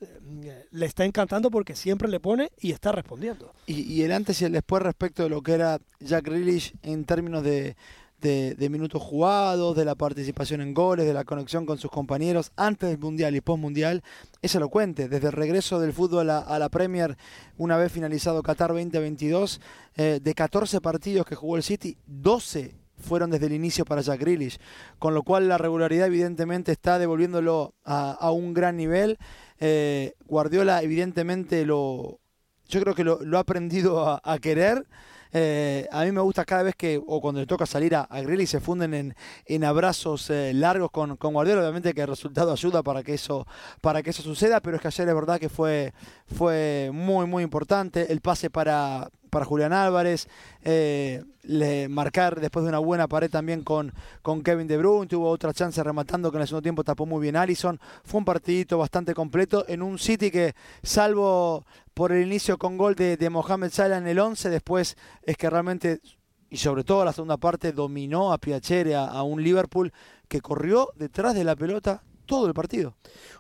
le 0.72 0.86
está 0.86 1.06
encantando 1.06 1.52
porque 1.52 1.76
siempre 1.76 2.10
le 2.10 2.20
pone 2.20 2.52
y 2.60 2.72
está 2.72 2.92
respondiendo. 2.92 3.54
Y, 3.68 3.82
y, 3.82 4.02
el 4.04 4.12
antes 4.12 4.42
y 4.42 4.46
el 4.46 4.52
después 4.52 4.82
respecto 4.84 5.24
de 5.24 5.30
lo 5.30 5.42
que 5.42 5.54
era 5.54 5.80
Jack 6.00 6.26
Grealish 6.26 6.74
en 6.82 7.06
términos 7.06 7.44
de, 7.44 7.76
de, 8.22 8.56
de, 8.56 8.70
minutos 8.70 9.02
jugados, 9.02 9.76
de 9.76 9.84
la 9.84 9.96
participación 9.96 10.62
en 10.62 10.74
goles, 10.74 11.06
de 11.06 11.14
la 11.14 11.26
conexión 11.26 11.66
con 11.66 11.78
sus 11.78 11.92
compañeros 11.92 12.52
antes 12.56 12.90
del 12.90 13.00
Mundial 13.00 13.36
y 13.36 13.42
post 13.42 13.60
Mundial, 13.60 14.04
es 14.42 14.56
elocuente. 14.56 15.10
Desde 15.10 15.28
el 15.28 15.34
regreso 15.34 15.80
del 15.80 15.94
fútbol 15.94 16.30
a, 16.30 16.40
a 16.40 16.60
la 16.60 16.70
Premier, 16.70 17.18
una 17.58 17.78
vez 17.78 17.92
finalizado 17.92 18.44
Qatar 18.44 18.70
2022, 18.70 19.60
eh, 19.98 20.20
de 20.22 20.34
14 20.34 20.80
partidos 20.80 21.26
que 21.26 21.36
jugó 21.36 21.58
el 21.58 21.64
City, 21.64 21.98
12 22.08 22.76
fueron 23.02 23.32
desde 23.32 23.48
el 23.48 23.54
inicio 23.54 23.84
para 23.84 24.02
Jack 24.02 24.22
Grealish, 24.22 24.60
con 25.00 25.14
lo 25.14 25.24
cual 25.24 25.50
la 25.50 25.58
regularidad 25.58 26.08
evidentemente 26.08 26.72
está 26.72 27.00
devolviéndolo 27.00 27.74
a, 27.84 28.12
a 28.12 28.32
un 28.32 28.54
gran 28.54 28.78
nivel. 28.78 29.18
Eh, 29.60 30.14
Guardiola 30.26 30.82
evidentemente 30.82 31.66
lo, 31.66 32.20
yo 32.68 32.82
creo 32.82 32.96
que 32.96 33.04
lo, 33.04 33.20
lo 33.24 33.38
ha 33.38 33.42
aprendido 33.42 34.08
a, 34.08 34.22
a 34.24 34.40
querer. 34.40 34.86
Eh, 35.34 35.88
a 35.92 36.04
mí 36.04 36.12
me 36.12 36.22
gusta 36.22 36.46
cada 36.46 36.64
vez 36.64 36.76
que, 36.76 37.02
o 37.06 37.22
cuando 37.22 37.40
le 37.40 37.48
toca 37.48 37.66
salir 37.66 37.96
a, 37.96 38.02
a 38.10 38.22
se 38.46 38.60
funden 38.60 38.94
en, 38.94 39.16
en 39.46 39.64
abrazos 39.64 40.30
eh, 40.30 40.54
largos 40.54 40.92
con, 40.92 41.18
con, 41.18 41.34
Guardiola. 41.34 41.62
Obviamente 41.62 41.94
que 41.94 42.02
el 42.02 42.08
resultado 42.08 42.52
ayuda 42.52 42.84
para 42.84 43.04
que 43.04 43.14
eso, 43.14 43.48
para 43.82 44.04
que 44.04 44.10
eso 44.10 44.22
suceda, 44.24 44.60
pero 44.60 44.78
es 44.78 44.82
que 44.82 44.88
ayer 44.88 45.08
es 45.08 45.16
verdad 45.16 45.40
que 45.40 45.50
fue, 45.50 45.94
fue 46.28 46.90
muy, 46.94 47.26
muy 47.28 47.44
importante. 47.44 48.12
El 48.12 48.22
pase 48.22 48.50
para, 48.50 49.10
para 49.32 49.46
Julián 49.46 49.74
Álvarez, 49.74 50.28
eh, 50.64 51.24
le 51.44 51.90
marcar 51.90 52.40
después 52.40 52.64
de 52.64 52.70
una 52.70 52.80
buena 52.80 53.08
pared 53.08 53.32
también 53.32 53.64
con, 53.64 53.94
con 54.22 54.44
Kevin 54.44 54.68
De 54.68 54.78
Bruyne, 54.78 55.08
tuvo 55.08 55.30
otra 55.30 55.54
chance 55.54 55.82
rematando 55.84 56.30
que 56.30 56.38
en 56.38 56.42
el 56.42 56.48
segundo 56.48 56.62
tiempo 56.62 56.84
tapó 56.84 57.06
muy 57.08 57.22
bien 57.22 57.38
Allison, 57.38 57.80
fue 58.04 58.20
un 58.20 58.26
partidito 58.26 58.78
bastante 58.78 59.16
completo 59.16 59.66
en 59.68 59.82
un 59.82 59.98
City 59.98 60.30
que 60.30 60.54
salvo 60.84 61.66
por 61.94 62.12
el 62.12 62.28
inicio 62.28 62.58
con 62.58 62.78
gol 62.78 62.94
de, 62.94 63.18
de 63.18 63.30
Mohamed 63.30 63.72
Salah 63.72 63.98
en 63.98 64.08
el 64.08 64.20
11, 64.20 64.50
después 64.50 64.98
es 65.24 65.38
que 65.38 65.50
realmente 65.50 66.02
y 66.50 66.58
sobre 66.58 66.84
todo 66.84 67.06
la 67.06 67.14
segunda 67.14 67.38
parte 67.38 67.72
dominó 67.72 68.34
a 68.34 68.38
Piacere, 68.38 68.96
a, 68.96 69.06
a 69.06 69.24
un 69.24 69.42
Liverpool 69.42 69.94
que 70.28 70.42
corrió 70.42 70.90
detrás 70.98 71.34
de 71.34 71.46
la 71.46 71.56
pelota 71.56 72.04
todo 72.32 72.48
el 72.48 72.54
partido. 72.54 72.96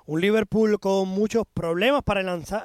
Un 0.05 0.19
Liverpool 0.19 0.77
con 0.77 1.07
muchos 1.07 1.45
problemas 1.53 2.03
para 2.03 2.19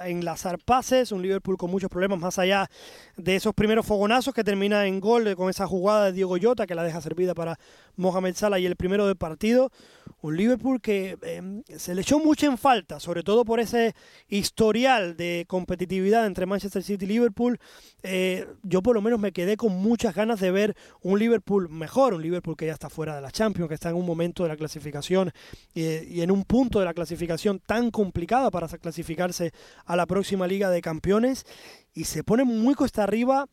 enlazar 0.09 0.59
pases, 0.59 1.12
un 1.12 1.23
Liverpool 1.23 1.57
con 1.57 1.71
muchos 1.71 1.89
problemas 1.89 2.19
más 2.19 2.41
allá 2.41 2.69
de 3.17 3.37
esos 3.37 3.55
primeros 3.55 3.87
fogonazos 3.87 4.35
que 4.35 4.43
termina 4.43 4.87
en 4.87 4.99
gol 4.99 5.37
con 5.37 5.51
esa 5.51 5.69
jugada 5.69 6.07
de 6.07 6.12
Diego 6.15 6.37
Llota 6.37 6.67
que 6.67 6.75
la 6.75 6.83
deja 6.83 7.01
servida 7.01 7.33
para 7.33 7.61
Mohamed 7.95 8.35
Salah 8.35 8.59
y 8.59 8.67
el 8.67 8.75
primero 8.75 9.07
del 9.07 9.15
partido. 9.15 9.71
Un 10.21 10.37
Liverpool 10.37 10.81
que 10.81 11.19
em, 11.23 11.62
se 11.77 11.95
le 11.95 12.03
echó 12.03 12.19
mucho 12.19 12.47
en 12.47 12.59
falta, 12.59 13.01
sobre 13.01 13.23
todo 13.23 13.45
por 13.45 13.61
ese 13.61 13.95
historial 14.29 15.16
de 15.16 15.45
competitividad 15.49 16.27
entre 16.27 16.47
Manchester 16.47 16.83
City 16.83 17.05
y 17.05 17.09
Liverpool. 17.09 17.59
Eh, 18.03 18.47
yo 18.62 18.83
por 18.83 18.95
lo 18.95 19.03
menos 19.03 19.21
me 19.21 19.33
quedé 19.33 19.57
con 19.57 19.73
muchas 19.73 20.14
ganas 20.14 20.40
de 20.40 20.51
ver 20.51 20.77
un 21.03 21.19
Liverpool 21.19 21.69
mejor, 21.69 22.14
un 22.14 22.23
Liverpool 22.23 22.57
que 22.57 22.66
ya 22.66 22.73
está 22.73 22.88
fuera 22.88 23.14
de 23.14 23.23
la 23.23 23.31
Champions, 23.31 23.69
que 23.69 23.75
está 23.75 23.90
en 23.90 23.97
un 23.97 24.07
momento 24.07 24.42
de 24.42 24.49
la 24.49 24.57
clasificación 24.57 25.33
y 25.75 26.21
en 26.21 26.31
un 26.31 26.45
punto 26.45 26.79
de 26.79 26.85
la 26.85 26.95
clasificación 26.95 27.61
tan 27.61 27.90
complicada 27.90 28.51
para 28.51 28.69
clasificarse 28.69 29.53
a 29.85 29.97
la 29.97 30.07
próxima 30.07 30.47
Liga 30.47 30.71
de 30.71 30.81
Campeones 30.81 31.45
y 31.95 32.05
se 32.05 32.25
pone 32.25 32.45
muy 32.45 32.75
cuesta 32.75 33.03
arriba 33.03 33.49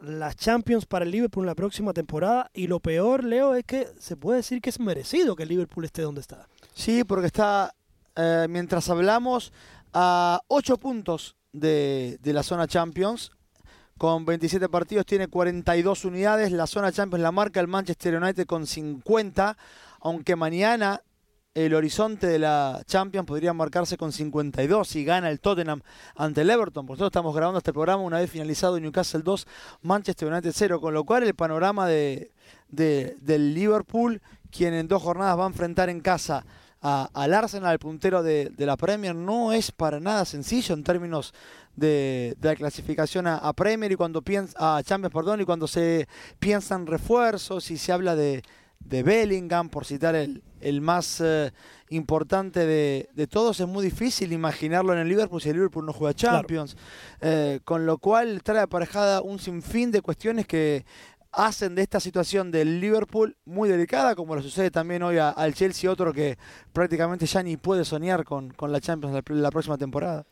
las 0.00 0.36
Champions 0.36 0.86
para 0.86 1.04
el 1.04 1.10
Liverpool 1.10 1.44
en 1.44 1.48
la 1.48 1.54
próxima 1.54 1.92
temporada 1.92 2.50
y 2.54 2.66
lo 2.66 2.80
peor, 2.80 3.24
Leo, 3.24 3.54
es 3.54 3.64
que 3.64 3.88
se 3.98 4.16
puede 4.16 4.38
decir 4.38 4.60
que 4.60 4.70
es 4.70 4.80
merecido 4.80 5.36
que 5.36 5.42
el 5.42 5.48
Liverpool 5.48 5.84
esté 5.84 6.02
donde 6.02 6.20
está. 6.20 6.48
Sí, 6.74 7.04
porque 7.04 7.26
está, 7.26 7.74
eh, 8.16 8.46
mientras 8.48 8.88
hablamos, 8.88 9.52
a 9.92 10.40
8 10.48 10.76
puntos 10.76 11.36
de, 11.52 12.18
de 12.22 12.32
la 12.32 12.42
zona 12.42 12.68
Champions, 12.68 13.32
con 13.98 14.24
27 14.24 14.68
partidos, 14.68 15.04
tiene 15.04 15.26
42 15.26 16.04
unidades. 16.04 16.52
La 16.52 16.68
zona 16.68 16.92
Champions 16.92 17.22
la 17.22 17.32
marca 17.32 17.58
el 17.58 17.66
Manchester 17.66 18.14
United 18.14 18.46
con 18.46 18.66
50, 18.66 19.56
aunque 20.00 20.36
mañana 20.36 21.02
el 21.54 21.74
horizonte 21.74 22.26
de 22.26 22.38
la 22.38 22.82
Champions 22.86 23.26
podría 23.26 23.52
marcarse 23.52 23.96
con 23.96 24.12
52 24.12 24.86
si 24.86 25.04
gana 25.04 25.30
el 25.30 25.40
Tottenham 25.40 25.80
ante 26.14 26.42
el 26.42 26.50
Everton. 26.50 26.86
Por 26.86 26.96
eso 26.96 27.06
estamos 27.06 27.34
grabando 27.34 27.58
este 27.58 27.72
programa 27.72 28.02
una 28.02 28.18
vez 28.18 28.30
finalizado 28.30 28.78
Newcastle 28.78 29.22
2, 29.22 29.46
Manchester 29.82 30.32
United 30.32 30.52
0, 30.54 30.80
con 30.80 30.94
lo 30.94 31.04
cual 31.04 31.24
el 31.24 31.34
panorama 31.34 31.88
de, 31.88 32.30
del 32.68 33.54
Liverpool, 33.54 34.20
quien 34.50 34.74
en 34.74 34.88
dos 34.88 35.02
jornadas 35.02 35.38
va 35.38 35.44
a 35.44 35.48
enfrentar 35.48 35.88
en 35.88 36.00
casa 36.00 36.44
al 36.80 37.34
Arsenal, 37.34 37.72
el 37.72 37.78
puntero 37.80 38.22
de, 38.22 38.52
la 38.58 38.76
Premier, 38.76 39.14
no 39.14 39.52
es 39.52 39.72
para 39.72 39.98
nada 39.98 40.24
sencillo 40.24 40.74
en 40.74 40.84
términos 40.84 41.34
de, 41.74 42.36
la 42.40 42.54
clasificación 42.54 43.26
a, 43.26 43.52
Premier 43.52 43.90
y 43.90 43.96
cuando 43.96 44.22
piensa 44.22 44.76
a 44.76 44.82
Champions, 44.84 45.12
perdón, 45.12 45.40
y 45.40 45.44
cuando 45.44 45.66
se 45.66 46.06
piensan 46.38 46.86
refuerzos 46.86 47.70
y 47.72 47.78
se 47.78 47.90
habla 47.90 48.14
de 48.14 48.42
de 48.80 49.02
Bellingham, 49.02 49.68
por 49.68 49.84
citar 49.84 50.14
el, 50.14 50.42
el 50.60 50.80
más 50.80 51.20
eh, 51.20 51.52
importante 51.90 52.66
de, 52.66 53.08
de, 53.12 53.26
todos, 53.26 53.60
es 53.60 53.66
muy 53.66 53.84
difícil 53.84 54.32
imaginarlo 54.32 54.92
en 54.92 55.00
el 55.00 55.08
Liverpool 55.08 55.40
si 55.40 55.50
el 55.50 55.56
Liverpool 55.56 55.86
no 55.86 55.92
juega 55.92 56.14
Champions. 56.14 56.76
Eh, 57.20 57.60
con 57.64 57.86
lo 57.86 57.98
cual 57.98 58.42
trae 58.42 58.60
aparejada 58.60 59.22
un 59.22 59.38
sinfín 59.38 59.90
de 59.90 60.02
cuestiones 60.02 60.46
que 60.46 60.84
hacen 61.32 61.74
de 61.74 61.82
esta 61.82 62.00
situación 62.00 62.50
del 62.50 62.80
Liverpool 62.80 63.36
muy 63.44 63.68
delicada, 63.68 64.14
como 64.14 64.34
lo 64.34 64.42
sucede 64.42 64.70
también 64.70 65.02
hoy 65.02 65.18
al 65.18 65.54
Chelsea, 65.54 65.90
otro 65.90 66.12
que 66.12 66.38
prácticamente 66.72 67.26
ya 67.26 67.42
ni 67.42 67.56
puede 67.56 67.84
soñar 67.84 68.24
con, 68.24 68.50
con 68.50 68.72
la 68.72 68.80
Champions 68.80 69.22
la 69.28 69.50
próxima 69.50 69.76
temporada. 69.76 70.24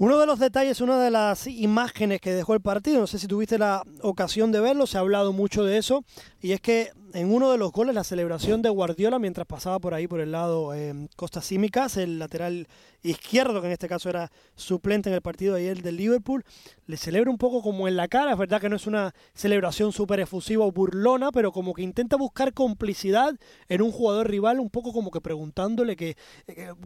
Uno 0.00 0.16
de 0.20 0.26
los 0.26 0.38
detalles, 0.38 0.80
una 0.80 1.02
de 1.02 1.10
las 1.10 1.48
imágenes 1.48 2.20
que 2.20 2.32
dejó 2.32 2.54
el 2.54 2.60
partido, 2.60 3.00
no 3.00 3.08
sé 3.08 3.18
si 3.18 3.26
tuviste 3.26 3.58
la 3.58 3.82
ocasión 4.02 4.52
de 4.52 4.60
verlo, 4.60 4.86
se 4.86 4.96
ha 4.96 5.00
hablado 5.00 5.32
mucho 5.32 5.64
de 5.64 5.76
eso, 5.76 6.04
y 6.40 6.52
es 6.52 6.60
que 6.60 6.92
en 7.14 7.32
uno 7.32 7.50
de 7.50 7.58
los 7.58 7.72
goles, 7.72 7.94
la 7.94 8.04
celebración 8.04 8.62
de 8.62 8.68
Guardiola 8.68 9.18
mientras 9.18 9.46
pasaba 9.46 9.78
por 9.78 9.94
ahí 9.94 10.06
por 10.06 10.20
el 10.20 10.32
lado 10.32 10.74
eh, 10.74 11.08
Costa 11.16 11.40
Símicas, 11.40 11.96
el 11.96 12.18
lateral 12.18 12.68
izquierdo, 13.02 13.60
que 13.60 13.68
en 13.68 13.72
este 13.72 13.88
caso 13.88 14.08
era 14.08 14.30
suplente 14.56 15.08
en 15.08 15.14
el 15.14 15.22
partido 15.22 15.54
de 15.54 15.62
ayer 15.62 15.82
del 15.82 15.96
Liverpool, 15.96 16.44
le 16.86 16.96
celebra 16.96 17.30
un 17.30 17.38
poco 17.38 17.62
como 17.62 17.86
en 17.86 17.96
la 17.96 18.08
cara, 18.08 18.32
es 18.32 18.38
verdad 18.38 18.60
que 18.60 18.68
no 18.68 18.76
es 18.76 18.86
una 18.86 19.14
celebración 19.34 19.92
súper 19.92 20.20
efusiva 20.20 20.64
o 20.64 20.72
burlona, 20.72 21.30
pero 21.30 21.52
como 21.52 21.74
que 21.74 21.82
intenta 21.82 22.16
buscar 22.16 22.52
complicidad 22.52 23.34
en 23.68 23.82
un 23.82 23.92
jugador 23.92 24.28
rival, 24.28 24.58
un 24.58 24.70
poco 24.70 24.92
como 24.92 25.10
que 25.10 25.20
preguntándole 25.20 25.96
que, 25.96 26.16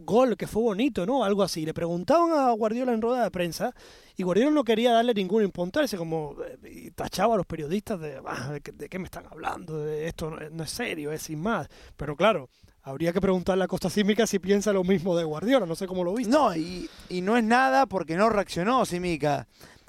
gol, 0.03 0.37
que 0.37 0.47
fue 0.47 0.61
bonito, 0.61 1.05
¿no? 1.05 1.23
Algo 1.23 1.41
así. 1.41 1.65
Le 1.65 1.73
preguntaban 1.73 2.31
a 2.31 2.51
Guardiola 2.51 2.93
en 2.93 3.01
rueda 3.01 3.23
de 3.23 3.31
prensa 3.31 3.73
y 4.15 4.23
Guardiola 4.23 4.51
no 4.51 4.63
quería 4.63 4.93
darle 4.93 5.13
ningún 5.13 5.43
importancia, 5.43 5.97
como 5.97 6.35
eh, 6.63 6.91
tachaba 6.93 7.33
a 7.33 7.37
los 7.37 7.45
periodistas 7.45 7.99
de, 7.99 8.21
ah, 8.25 8.51
de, 8.51 8.71
de, 8.71 8.89
qué 8.89 8.99
me 8.99 9.05
están 9.05 9.25
hablando, 9.25 9.79
de 9.79 10.07
esto 10.07 10.22
no, 10.29 10.63
es 10.63 10.69
serio, 10.69 11.11
es 11.11 11.23
sin 11.23 11.41
más. 11.41 11.67
Pero 11.95 12.15
claro, 12.15 12.49
Habría 12.85 13.13
que 13.13 13.21
preguntarle 13.21 13.63
a 13.63 13.67
Costa 13.69 13.89
Simica 13.89 14.27
si 14.27 14.39
piensa 14.39 14.73
lo 14.73 14.83
mismo 14.83 15.15
de 15.15 15.23
Guardiola, 15.23 15.65
no 15.65 15.73
sé 15.73 15.87
cómo 15.87 16.03
lo 16.03 16.13
viste. 16.13 16.33
No, 16.33 16.53
y, 16.53 16.89
no 17.21 17.37
es 17.37 17.43
nada 17.45 17.85
porque 17.85 18.17
no 18.17 18.29
reaccionó 18.29 18.85
Simica. 18.85 19.47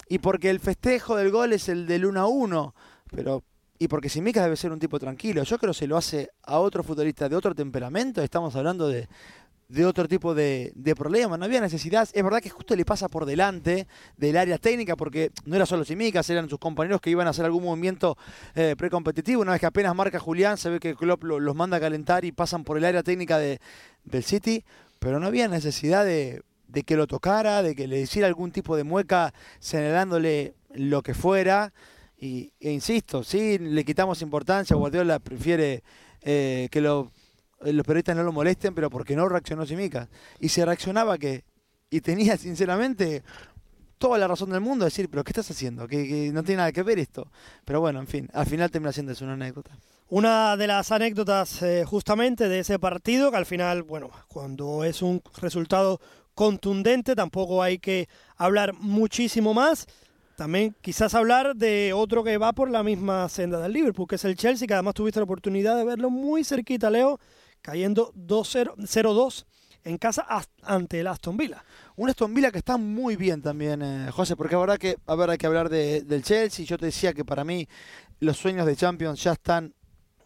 Y 0.09 0.21
porque 0.21 0.49
el 0.49 0.61
festejo 0.61 1.17
del 1.17 1.33
gol 1.33 1.53
es 1.53 1.69
el 1.69 1.89
del 1.89 2.07
1 2.07 2.21
a 2.21 2.29
1. 2.29 2.75
Pero, 3.11 3.43
y 3.81 3.89
porque 3.89 4.09
Simica 4.09 4.45
debe 4.45 4.55
ser 4.55 4.71
un 4.71 4.79
tipo 4.79 5.01
tranquilo. 5.01 5.43
Yo 5.43 5.59
creo 5.59 5.73
que 5.73 5.79
se 5.81 5.89
lo 5.89 5.97
hace 5.97 6.31
a 6.45 6.61
otro 6.61 6.85
futbolista 6.85 7.29
de 7.29 7.35
otro 7.35 7.53
temperamento. 7.53 8.23
Estamos 8.23 8.55
hablando 8.55 8.87
de, 8.87 9.09
de 9.69 9.87
otro 9.87 10.07
tipo 10.09 10.35
de, 10.35 10.73
de 10.75 10.95
problemas. 10.95 11.39
No 11.39 11.45
había 11.45 11.61
necesidad. 11.61 12.09
Es 12.13 12.23
verdad 12.23 12.41
que 12.41 12.51
justo 12.51 12.77
le 12.77 12.85
pasa 12.85 13.09
por 13.09 13.27
delante 13.27 13.87
del 14.17 14.37
área 14.37 14.59
técnica, 14.59 14.97
porque 14.97 15.31
no 15.45 15.57
era 15.57 15.67
solo 15.67 15.85
Simicas, 15.85 16.29
eran 16.31 16.49
sus 16.49 16.59
compañeros 16.59 17.01
que 17.01 17.11
iban 17.11 17.27
a 17.27 17.31
hacer 17.31 17.45
algún 17.45 17.65
movimiento 17.65 18.17
eh, 18.55 18.75
precompetitivo. 18.77 19.43
Una 19.43 19.53
vez 19.53 19.61
que 19.61 19.67
apenas 19.67 19.95
marca 19.95 20.19
Julián, 20.19 20.57
se 20.57 20.71
ve 20.71 20.81
que 20.81 20.95
Klopp 20.95 21.25
los 21.25 21.55
manda 21.55 21.79
a 21.79 21.81
calentar 21.81 22.25
y 22.25 22.33
pasan 22.33 22.65
por 22.65 22.77
el 22.77 22.85
área 22.85 23.03
técnica 23.03 23.39
de, 23.39 23.61
del 24.05 24.23
City, 24.23 24.65
pero 24.99 25.19
no 25.19 25.27
había 25.27 25.49
necesidad 25.49 26.05
de, 26.05 26.43
de 26.69 26.83
que 26.83 26.97
lo 26.97 27.07
tocara, 27.07 27.63
de 27.63 27.75
que 27.75 27.87
le 27.87 28.01
hiciera 28.01 28.29
algún 28.29 28.53
tipo 28.53 28.77
de 28.77 28.85
mueca 28.85 29.33
señalándole 29.59 30.55
lo 30.75 31.03
que 31.03 31.15
fuera. 31.15 31.73
Y, 32.17 32.53
e 32.61 32.71
insisto, 32.73 33.23
sí, 33.23 33.59
le 33.59 33.85
quitamos 33.85 34.23
importancia, 34.23 34.77
Guardiola 34.77 35.19
prefiere 35.19 35.83
eh, 36.23 36.69
que 36.71 36.81
lo 36.81 37.11
los 37.73 37.87
periodistas 37.87 38.17
no 38.17 38.23
lo 38.23 38.33
molesten, 38.33 38.75
pero 38.75 38.91
porque 38.91 39.17
no 39.17 39.29
reaccionó 39.29 39.67
Simica. 39.67 40.09
Y 40.41 40.49
se 40.49 40.65
reaccionaba 40.65 41.19
que, 41.19 41.45
y 41.91 42.01
tenía 42.01 42.37
sinceramente 42.39 43.23
toda 43.99 44.19
la 44.19 44.29
razón 44.29 44.51
del 44.51 44.61
mundo 44.61 44.85
de 44.85 44.91
decir, 44.91 45.09
pero 45.09 45.25
¿qué 45.25 45.31
estás 45.31 45.51
haciendo? 45.51 45.89
Que, 45.89 46.31
no 46.33 46.43
tiene 46.43 46.59
nada 46.59 46.73
que 46.73 46.83
ver 46.83 46.99
esto. 46.99 47.31
Pero 47.65 47.81
bueno, 47.81 48.01
en 48.01 48.07
fin, 48.07 48.29
al 48.33 48.47
final 48.47 48.71
termina 48.71 48.93
siendo 48.93 49.15
una 49.23 49.33
anécdota. 49.33 49.77
Una 50.11 50.57
de 50.57 50.67
las 50.67 50.93
anécdotas 50.93 51.63
eh, 51.63 51.85
justamente 51.87 52.49
de 52.49 52.59
ese 52.59 52.79
partido, 52.79 53.31
que 53.31 53.37
al 53.39 53.47
final, 53.47 53.83
bueno, 53.83 54.11
cuando 54.29 54.85
es 54.85 55.01
un 55.01 55.23
resultado 55.41 56.01
contundente, 56.35 57.17
tampoco 57.17 57.63
hay 57.63 57.79
que 57.79 58.09
hablar 58.37 58.75
muchísimo 58.75 59.55
más. 59.55 59.87
También 60.37 60.75
quizás 60.81 61.15
hablar 61.15 61.55
de 61.55 61.93
otro 61.93 62.25
que 62.25 62.37
va 62.39 62.53
por 62.53 62.69
la 62.69 62.83
misma 62.83 63.29
senda 63.29 63.61
del 63.61 63.73
Liverpool, 63.73 64.09
que 64.09 64.17
es 64.17 64.25
el 64.25 64.37
Chelsea, 64.37 64.67
que 64.67 64.75
además 64.75 64.95
tuviste 64.95 65.21
la 65.21 65.25
oportunidad 65.25 65.77
de 65.77 65.85
verlo 65.85 66.11
muy 66.11 66.43
cerquita, 66.43 66.91
Leo, 66.91 67.21
cayendo 67.65 68.13
0-2 68.13 69.47
en 69.85 69.97
casa 69.97 70.27
ante 70.63 71.01
el 71.01 71.07
Aston 71.07 71.37
Villa. 71.39 71.65
Un 71.97 72.11
Aston 72.11 72.35
Villa 72.35 72.51
que 72.51 72.59
está 72.59 72.77
muy 72.77 73.17
bien 73.17 73.41
también, 73.41 73.81
eh, 73.81 74.11
José, 74.13 74.37
porque 74.37 74.55
ahora 74.55 74.77
que, 74.77 74.99
a 75.07 75.15
ver, 75.15 75.31
hay 75.31 75.39
que 75.39 75.47
hablar 75.47 75.71
del 75.71 76.23
Chelsea. 76.23 76.67
Yo 76.67 76.77
te 76.77 76.87
decía 76.87 77.15
que 77.15 77.25
para 77.25 77.43
mí 77.43 77.67
los 78.21 78.37
sueños 78.37 78.67
de 78.67 78.77
Champions 78.77 79.23
ya 79.23 79.33
están 79.33 79.75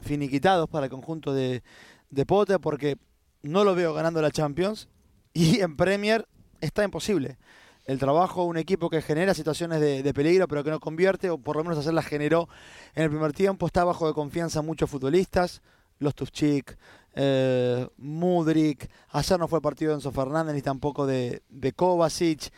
finiquitados 0.01 0.69
para 0.69 0.87
el 0.87 0.91
conjunto 0.91 1.33
de, 1.33 1.63
de 2.11 2.27
Potter, 2.27 2.59
porque 2.59 2.97
no 3.43 3.63
lo 3.63 3.77
veo 3.77 3.95
ganando 3.95 4.21
la 4.21 4.33
Champions 4.33 4.89
y 5.33 5.61
en 5.61 5.77
Premier 5.77 6.27
está 6.61 6.83
imposible. 6.83 7.39
El 7.85 8.01
trabajo, 8.01 8.45
un 8.45 8.59
equipo 8.59 8.91
que 8.91 9.01
genera 9.01 9.33
situaciones 9.33 9.81
de, 9.81 10.13
peligro, 10.13 10.49
pero 10.49 10.65
que 10.65 10.71
no 10.71 10.81
convierte, 10.81 11.31
o 11.31 11.39
por 11.39 11.57
lo 11.57 11.63
menos 11.63 11.79
hacerlas 11.79 12.05
generó 12.05 12.49
en 12.95 13.05
el 13.05 13.11
primer 13.11 13.33
tiempo, 13.33 13.67
está 13.67 13.85
bajo 13.85 14.09
de 14.09 14.13
confianza 14.13 14.61
muchos 14.61 14.91
futbolistas, 14.91 15.63
los 15.99 16.15
Tufchik, 16.15 16.77
eh, 17.15 17.89
Mudrik, 17.97 18.89
ayer 19.11 19.39
no 19.39 19.49
fue 19.49 19.61
partido 19.61 19.91
de 19.91 19.97
Enzo 19.97 20.13
Fernández 20.13 20.55
ni 20.55 20.63
tampoco 20.63 21.07
de, 21.07 21.43
de 21.49 21.73
Kovacic. 21.73 22.53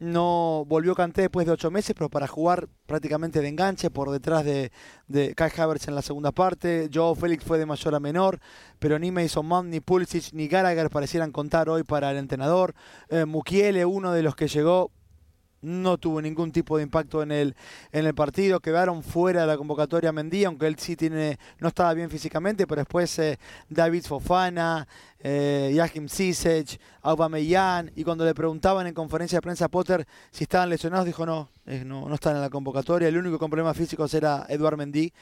No 0.00 0.64
volvió 0.66 0.94
Canté 0.94 1.22
después 1.22 1.46
de 1.46 1.52
ocho 1.52 1.70
meses, 1.70 1.94
pero 1.96 2.10
para 2.10 2.26
jugar 2.26 2.68
prácticamente 2.84 3.40
de 3.40 3.48
enganche 3.48 3.90
por 3.90 4.10
detrás 4.10 4.44
de, 4.44 4.72
de 5.06 5.34
Kai 5.36 5.50
Havertz 5.56 5.86
en 5.86 5.94
la 5.94 6.02
segunda 6.02 6.32
parte. 6.32 6.90
Joe 6.92 7.14
Félix 7.14 7.44
fue 7.44 7.58
de 7.58 7.66
mayor 7.66 7.94
a 7.94 8.00
menor, 8.00 8.40
pero 8.80 8.98
ni 8.98 9.12
Mason 9.12 9.46
Mount, 9.46 9.70
ni 9.70 9.80
Pulisic, 9.80 10.32
ni 10.32 10.48
Gallagher 10.48 10.90
parecieran 10.90 11.30
contar 11.30 11.68
hoy 11.68 11.84
para 11.84 12.10
el 12.10 12.16
entrenador. 12.16 12.74
Eh, 13.08 13.24
Mukiele, 13.24 13.84
uno 13.84 14.12
de 14.12 14.22
los 14.22 14.34
que 14.34 14.48
llegó, 14.48 14.90
no 15.64 15.98
tuvo 15.98 16.20
ningún 16.20 16.52
tipo 16.52 16.76
de 16.76 16.82
impacto 16.82 17.22
en 17.22 17.32
el, 17.32 17.56
en 17.92 18.06
el 18.06 18.14
partido, 18.14 18.60
quedaron 18.60 19.02
fuera 19.02 19.42
de 19.42 19.46
la 19.46 19.56
convocatoria 19.56 20.12
Mendy, 20.12 20.44
aunque 20.44 20.66
él 20.66 20.76
sí 20.78 20.96
tiene, 20.96 21.38
no 21.58 21.68
estaba 21.68 21.94
bien 21.94 22.10
físicamente, 22.10 22.66
pero 22.66 22.82
después 22.82 23.18
eh, 23.18 23.38
David 23.68 24.04
Fofana, 24.04 24.86
eh, 25.18 25.72
Yahim 25.74 26.08
Sisech, 26.08 26.78
Aubameyang, 27.02 27.90
y 27.96 28.04
cuando 28.04 28.24
le 28.24 28.34
preguntaban 28.34 28.86
en 28.86 28.94
conferencia 28.94 29.38
de 29.38 29.42
prensa 29.42 29.64
a 29.64 29.68
Potter 29.68 30.06
si 30.30 30.44
estaban 30.44 30.68
lesionados, 30.68 31.06
dijo 31.06 31.26
no, 31.26 31.50
eh, 31.66 31.82
no, 31.84 32.08
no 32.08 32.14
están 32.14 32.36
en 32.36 32.42
la 32.42 32.50
convocatoria, 32.50 33.08
el 33.08 33.16
único 33.16 33.38
con 33.38 33.50
problemas 33.50 33.76
físicos 33.76 34.12
era 34.14 34.46
Eduard 34.48 34.76
Mendy, 34.76 35.12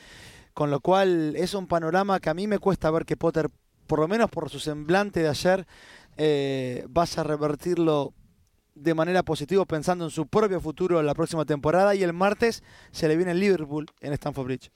con 0.52 0.70
lo 0.70 0.80
cual 0.80 1.34
es 1.36 1.54
un 1.54 1.66
panorama 1.66 2.20
que 2.20 2.28
a 2.28 2.34
mí 2.34 2.46
me 2.46 2.58
cuesta 2.58 2.90
ver 2.90 3.06
que 3.06 3.16
Potter 3.16 3.48
por 3.86 3.98
lo 3.98 4.08
menos 4.08 4.30
por 4.30 4.48
su 4.48 4.58
semblante 4.58 5.20
de 5.20 5.28
ayer, 5.28 5.66
eh, 6.16 6.86
vaya 6.88 7.20
a 7.20 7.24
revertirlo 7.24 8.14
de 8.74 8.94
manera 8.94 9.22
positiva 9.22 9.64
pensando 9.64 10.04
en 10.04 10.10
su 10.10 10.26
propio 10.26 10.60
futuro 10.60 11.00
en 11.00 11.06
la 11.06 11.14
próxima 11.14 11.44
temporada 11.44 11.94
y 11.94 12.02
el 12.02 12.12
martes 12.12 12.62
se 12.90 13.08
le 13.08 13.16
viene 13.16 13.32
el 13.32 13.40
Liverpool 13.40 13.86
en 14.00 14.12
Stamford 14.12 14.46
Bridge. 14.46 14.70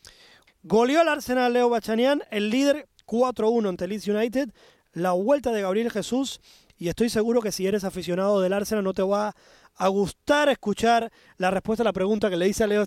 Goleó 0.62 1.00
al 1.00 1.08
Arsenal 1.08 1.52
Leo 1.52 1.68
Bachanian, 1.70 2.22
el 2.30 2.50
líder 2.50 2.88
4-1 3.06 3.68
ante 3.68 3.86
Leeds 3.86 4.08
United, 4.08 4.50
la 4.92 5.12
vuelta 5.12 5.52
de 5.52 5.62
Gabriel 5.62 5.90
Jesús 5.90 6.40
y 6.78 6.88
estoy 6.88 7.08
seguro 7.08 7.40
que 7.40 7.52
si 7.52 7.66
eres 7.66 7.84
aficionado 7.84 8.40
del 8.40 8.52
Arsenal 8.52 8.84
no 8.84 8.92
te 8.92 9.02
va 9.02 9.34
a 9.76 9.88
gustar 9.88 10.48
escuchar 10.48 11.12
la 11.36 11.50
respuesta 11.50 11.82
a 11.82 11.84
la 11.84 11.92
pregunta 11.92 12.30
que 12.30 12.36
le 12.36 12.48
hice 12.48 12.64
a 12.64 12.66
Leo 12.66 12.84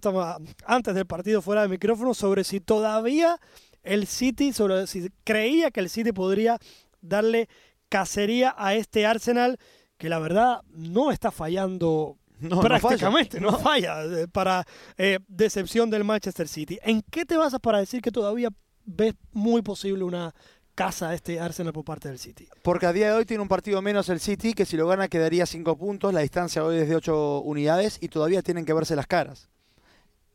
antes 0.65 0.95
del 0.95 1.06
partido 1.06 1.41
fuera 1.41 1.62
de 1.62 1.69
micrófono 1.69 2.13
sobre 2.13 2.43
si 2.43 2.60
todavía 2.60 3.39
el 3.84 4.08
City, 4.08 4.54
sobre 4.54 4.88
si 4.88 5.10
creía 5.24 5.72
que 5.72 5.80
el 5.80 5.89
City 5.89 6.12
podría 6.12 6.60
darle 7.02 7.48
cacería 7.89 8.54
a 8.58 8.76
este 8.76 9.06
Arsenal 9.06 9.58
que 9.99 10.09
la 10.09 10.17
verdad 10.17 10.62
no 10.71 11.12
está 11.12 11.29
fallando 11.29 12.17
prácticamente, 12.62 13.39
no 13.39 13.59
falla, 13.59 14.03
eh, 14.05 14.27
para 14.31 14.65
eh, 14.97 15.19
decepción 15.27 15.89
del 15.89 16.05
Manchester 16.05 16.47
City. 16.47 16.79
¿En 16.81 17.03
qué 17.03 17.25
te 17.25 17.38
basas 17.38 17.59
para 17.59 17.79
decir 17.79 18.01
que 18.01 18.09
todavía 18.09 18.49
ves 18.85 19.13
muy 19.33 19.62
posible 19.62 20.05
una 20.05 20.33
casa 20.73 21.13
este 21.13 21.41
Arsenal 21.41 21.73
por 21.73 21.83
parte 21.83 22.07
del 22.07 22.17
City? 22.17 22.47
Porque 22.63 22.85
a 22.85 22.93
día 22.93 23.07
de 23.07 23.13
hoy 23.13 23.25
tiene 23.25 23.43
un 23.43 23.49
partido 23.49 23.81
menos 23.81 24.07
el 24.07 24.21
City, 24.21 24.53
que 24.53 24.65
si 24.65 24.77
lo 24.77 24.88
gana 24.88 25.09
quedaría 25.09 25.45
5 25.45 25.77
puntos, 25.77 26.13
la 26.13 26.21
distancia 26.21 26.63
hoy 26.63 26.77
es 26.77 26.88
de 26.88 26.95
8 26.95 27.41
unidades 27.41 27.97
y 28.01 28.07
todavía 28.07 28.41
tienen 28.41 28.65
que 28.65 28.73
verse 28.73 28.95
las 28.95 29.05
caras 29.05 29.49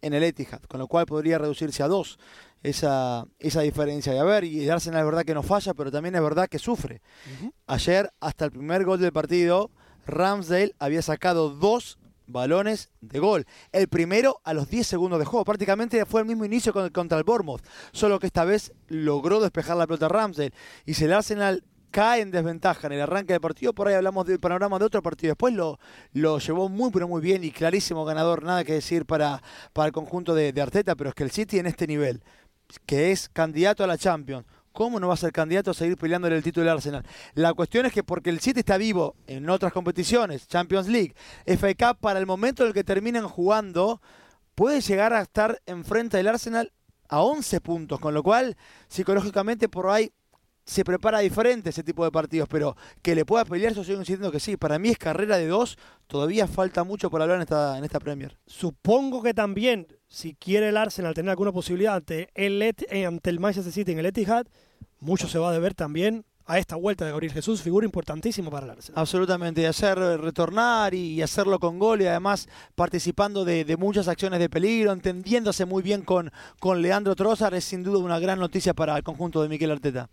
en 0.05 0.12
el 0.12 0.23
Etihad, 0.23 0.61
con 0.69 0.79
lo 0.81 0.87
cual 0.87 1.07
podría 1.07 1.38
reducirse 1.38 1.83
a 1.83 1.88
2 1.88 2.19
esa, 2.62 3.27
esa 3.38 3.61
diferencia. 3.62 4.14
Y 4.14 4.19
a 4.19 4.25
ver, 4.25 4.45
y 4.45 4.64
el 4.64 4.71
Arsenal 4.71 5.01
es 5.01 5.07
verdad 5.07 5.25
que 5.25 5.35
no 5.35 5.43
falla, 5.43 5.73
pero 5.75 5.90
también 5.90 6.14
es 6.14 6.23
verdad 6.23 6.49
que 6.49 6.59
sufre. 6.59 7.01
Ayer, 7.67 8.11
hasta 8.21 8.45
el 8.45 8.51
primer 8.51 8.85
gol 8.85 9.01
del 9.01 9.12
partido, 9.12 9.71
Ramsdale 10.07 10.75
había 10.79 11.01
sacado 11.01 11.51
dos 11.51 11.99
balones 12.27 12.90
de 13.01 13.19
gol. 13.19 13.47
El 13.73 13.88
primero 13.88 14.40
a 14.45 14.53
los 14.55 14.69
10 14.69 14.87
segundos 14.87 15.19
de 15.19 15.25
juego. 15.25 15.45
Prácticamente 15.45 16.05
fue 16.05 16.21
el 16.21 16.27
mismo 16.27 16.45
inicio 16.45 16.73
contra 16.93 17.19
el 17.19 17.25
Bournemouth. 17.25 17.62
Solo 17.93 18.19
que 18.19 18.27
esta 18.27 18.45
vez 18.45 18.73
logró 18.88 19.40
despejar 19.40 19.77
la 19.77 19.87
pelota 19.87 20.09
Ramsdale. 20.09 20.53
Y 20.85 20.95
si 20.95 21.05
el 21.05 21.12
Arsenal 21.12 21.64
cae 21.94 22.22
en 22.22 22.33
desventaja 22.33 22.88
en 22.88 22.94
el 22.94 23.02
arranque 23.02 23.35
del 23.35 23.40
partido, 23.40 23.72
por 23.72 23.87
ahí 23.87 23.94
hablamos 23.94 24.26
del 24.26 24.40
panorama 24.40 24.80
de 24.80 24.85
otro 24.85 25.00
partido. 25.00 25.30
Después 25.30 25.54
lo, 25.54 25.78
lo 26.12 26.40
llevó 26.40 26.68
muy, 26.68 26.90
pero 26.90 27.07
muy 27.07 27.22
bien 27.22 27.44
y 27.44 27.52
clarísimo 27.52 28.04
ganador. 28.04 28.42
Nada 28.42 28.64
que 28.64 28.72
decir 28.72 29.07
para, 29.07 29.40
para 29.72 29.87
el 29.87 29.92
conjunto 29.92 30.35
de 30.35 30.61
Arteta, 30.61 30.96
pero 30.96 31.11
es 31.11 31.14
que 31.14 31.22
el 31.22 31.30
City 31.30 31.61
en 31.61 31.66
este 31.66 31.87
nivel 31.87 32.20
que 32.85 33.12
es 33.12 33.28
candidato 33.28 33.85
a 33.85 33.87
la 33.87 33.96
Champions, 33.96 34.44
¿cómo 34.72 34.98
no 34.98 35.07
va 35.07 35.14
a 35.14 35.16
ser 35.16 35.30
candidato 35.30 35.70
a 35.70 35.74
seguir 35.74 35.96
peleando 35.96 36.26
el 36.26 36.42
título 36.42 36.66
del 36.66 36.74
Arsenal? 36.74 37.07
La 37.35 37.54
cuestión 37.54 37.87
es 37.87 37.92
que 37.92 38.02
porque 38.02 38.30
el 38.30 38.40
City 38.40 38.59
está 38.59 38.76
vivo 38.76 39.14
en 39.28 39.48
otras 39.48 39.72
competiciones, 39.72 40.48
Champions 40.48 40.88
League, 40.88 41.14
FA 41.46 41.74
Cup, 41.74 42.00
para 42.00 42.18
el 42.18 42.26
momento 42.26 42.64
en 42.64 42.68
el 42.68 42.74
que 42.74 42.83
terminan 42.83 43.28
jugando, 43.28 44.02
puede 44.57 44.80
llegar 44.80 45.12
a 45.12 45.22
estar 45.22 45.62
enfrente 45.66 46.16
del 46.16 46.26
Arsenal 46.26 46.72
a 47.09 47.20
11 47.20 47.61
puntos, 47.61 48.00
con 48.00 48.14
lo 48.14 48.24
cual 48.24 48.57
psicológicamente 48.88 49.68
por 49.68 49.90
ahí 49.90 50.11
se 50.64 50.85
prepara 50.85 51.20
diferente 51.20 51.70
ese 51.70 51.83
tipo 51.83 52.05
de 52.05 52.11
partidos, 52.11 52.48
pero 52.48 52.77
que 53.03 53.14
le 53.14 53.24
pueda 53.24 53.44
pelear, 53.44 53.74
yo 53.74 53.85
sigo 53.85 53.98
diciendo 53.98 54.33
que 54.33 54.40
sí. 54.40 54.57
Para 54.57 54.79
mí 54.79 54.88
es 54.88 54.98
carrera 54.98 55.37
de 55.37 55.46
dos, 55.46 55.77
todavía 56.07 56.46
falta 56.46 56.85
mucho 56.85 57.11
por 57.11 57.20
hablar 57.22 57.37
en 57.37 57.42
esta, 57.42 57.79
en 57.79 57.85
esta 57.85 58.00
Premier. 58.00 58.38
Supongo 58.46 59.22
que 59.22 59.35
también 59.35 59.87
si 60.09 60.35
quiere 60.35 60.68
el 60.68 60.77
Arsenal 60.77 61.14
tener 61.14 61.31
alguna 61.31 61.53
posibilidad 61.53 61.96
ante 61.96 62.29
el, 62.35 62.62
eh, 62.62 63.07
ante 63.07 63.31
el 63.31 63.40
Manchester 63.40 63.72
City 63.72 63.92
en 63.92 63.98
el 63.98 64.07
Etihad, 64.07 64.46
mucho 65.00 65.29
se 65.29 65.38
va 65.38 65.50
a 65.50 65.53
deber 65.53 65.74
también 65.74 66.24
a 66.46 66.59
esta 66.59 66.77
vuelta 66.77 67.05
de 67.05 67.11
Gabriel 67.11 67.33
Jesús, 67.33 67.62
figura 67.62 67.87
importantísima 67.87 68.50
para 68.50 68.66
el 68.66 68.72
Arsenal. 68.72 69.00
Absolutamente, 69.00 69.62
y 69.62 69.64
hacer 69.64 69.98
eh, 69.98 70.16
retornar 70.16 70.94
y 70.94 71.22
hacerlo 71.22 71.59
con 71.59 71.79
gol 71.79 72.03
y 72.03 72.07
además 72.07 72.48
participando 72.74 73.44
de, 73.44 73.77
muchas 73.79 74.09
acciones 74.09 74.40
de 74.40 74.50
peligro, 74.50 74.92
entendiéndose 74.92 75.64
muy 75.64 75.83
bien 75.83 76.03
con, 76.03 76.31
con 76.61 76.83
Leandro 76.83 77.16
Trossard, 77.16 77.55
es 77.55 77.64
sin 77.64 77.83
duda 77.83 77.98
una 77.98 78.18
gran 78.18 78.38
noticia 78.38 78.74
para 78.74 78.96
el 78.96 79.03
conjunto 79.03 79.42
de 79.42 79.48
Miquel 79.48 79.70
Arteta. 79.70 80.11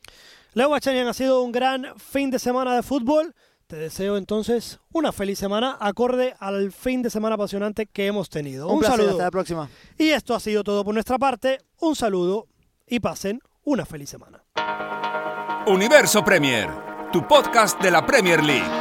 Leo 0.54 0.70
Bachanian 0.70 1.08
ha 1.08 1.14
sido 1.14 1.44
un 1.44 1.54
gran 1.54 1.98
fin 1.98 2.30
de 2.30 2.38
semana 2.38 2.76
de 2.76 2.84
fútbol. 2.84 3.34
Te 3.68 3.78
deseo 3.78 4.18
entonces 4.18 4.82
una 4.92 5.14
feliz 5.14 5.40
semana 5.40 5.78
acorde 5.80 6.36
al 6.40 6.74
fin 6.74 7.02
de 7.02 7.10
semana 7.10 7.36
apasionante 7.36 7.86
que 7.86 8.08
hemos 8.08 8.30
tenido. 8.30 8.68
Un, 8.68 8.84
saludo. 8.84 9.12
Hasta 9.12 9.24
la 9.24 9.32
próxima. 9.32 9.70
Y 9.98 10.10
esto 10.10 10.36
ha 10.36 10.42
sido 10.42 10.66
todo 10.66 10.84
por 10.84 10.94
nuestra 10.94 11.18
parte. 11.18 11.60
Un 11.80 11.96
saludo 11.96 12.48
y 12.86 13.00
pasen 13.00 13.40
una 13.64 13.86
feliz 13.86 14.10
semana. 14.10 14.44
Universo 15.68 16.22
Premier, 16.22 16.70
tu 17.14 17.26
podcast 17.26 17.82
de 17.82 17.92
la 17.92 18.06
Premier 18.06 18.44
League. 18.44 18.81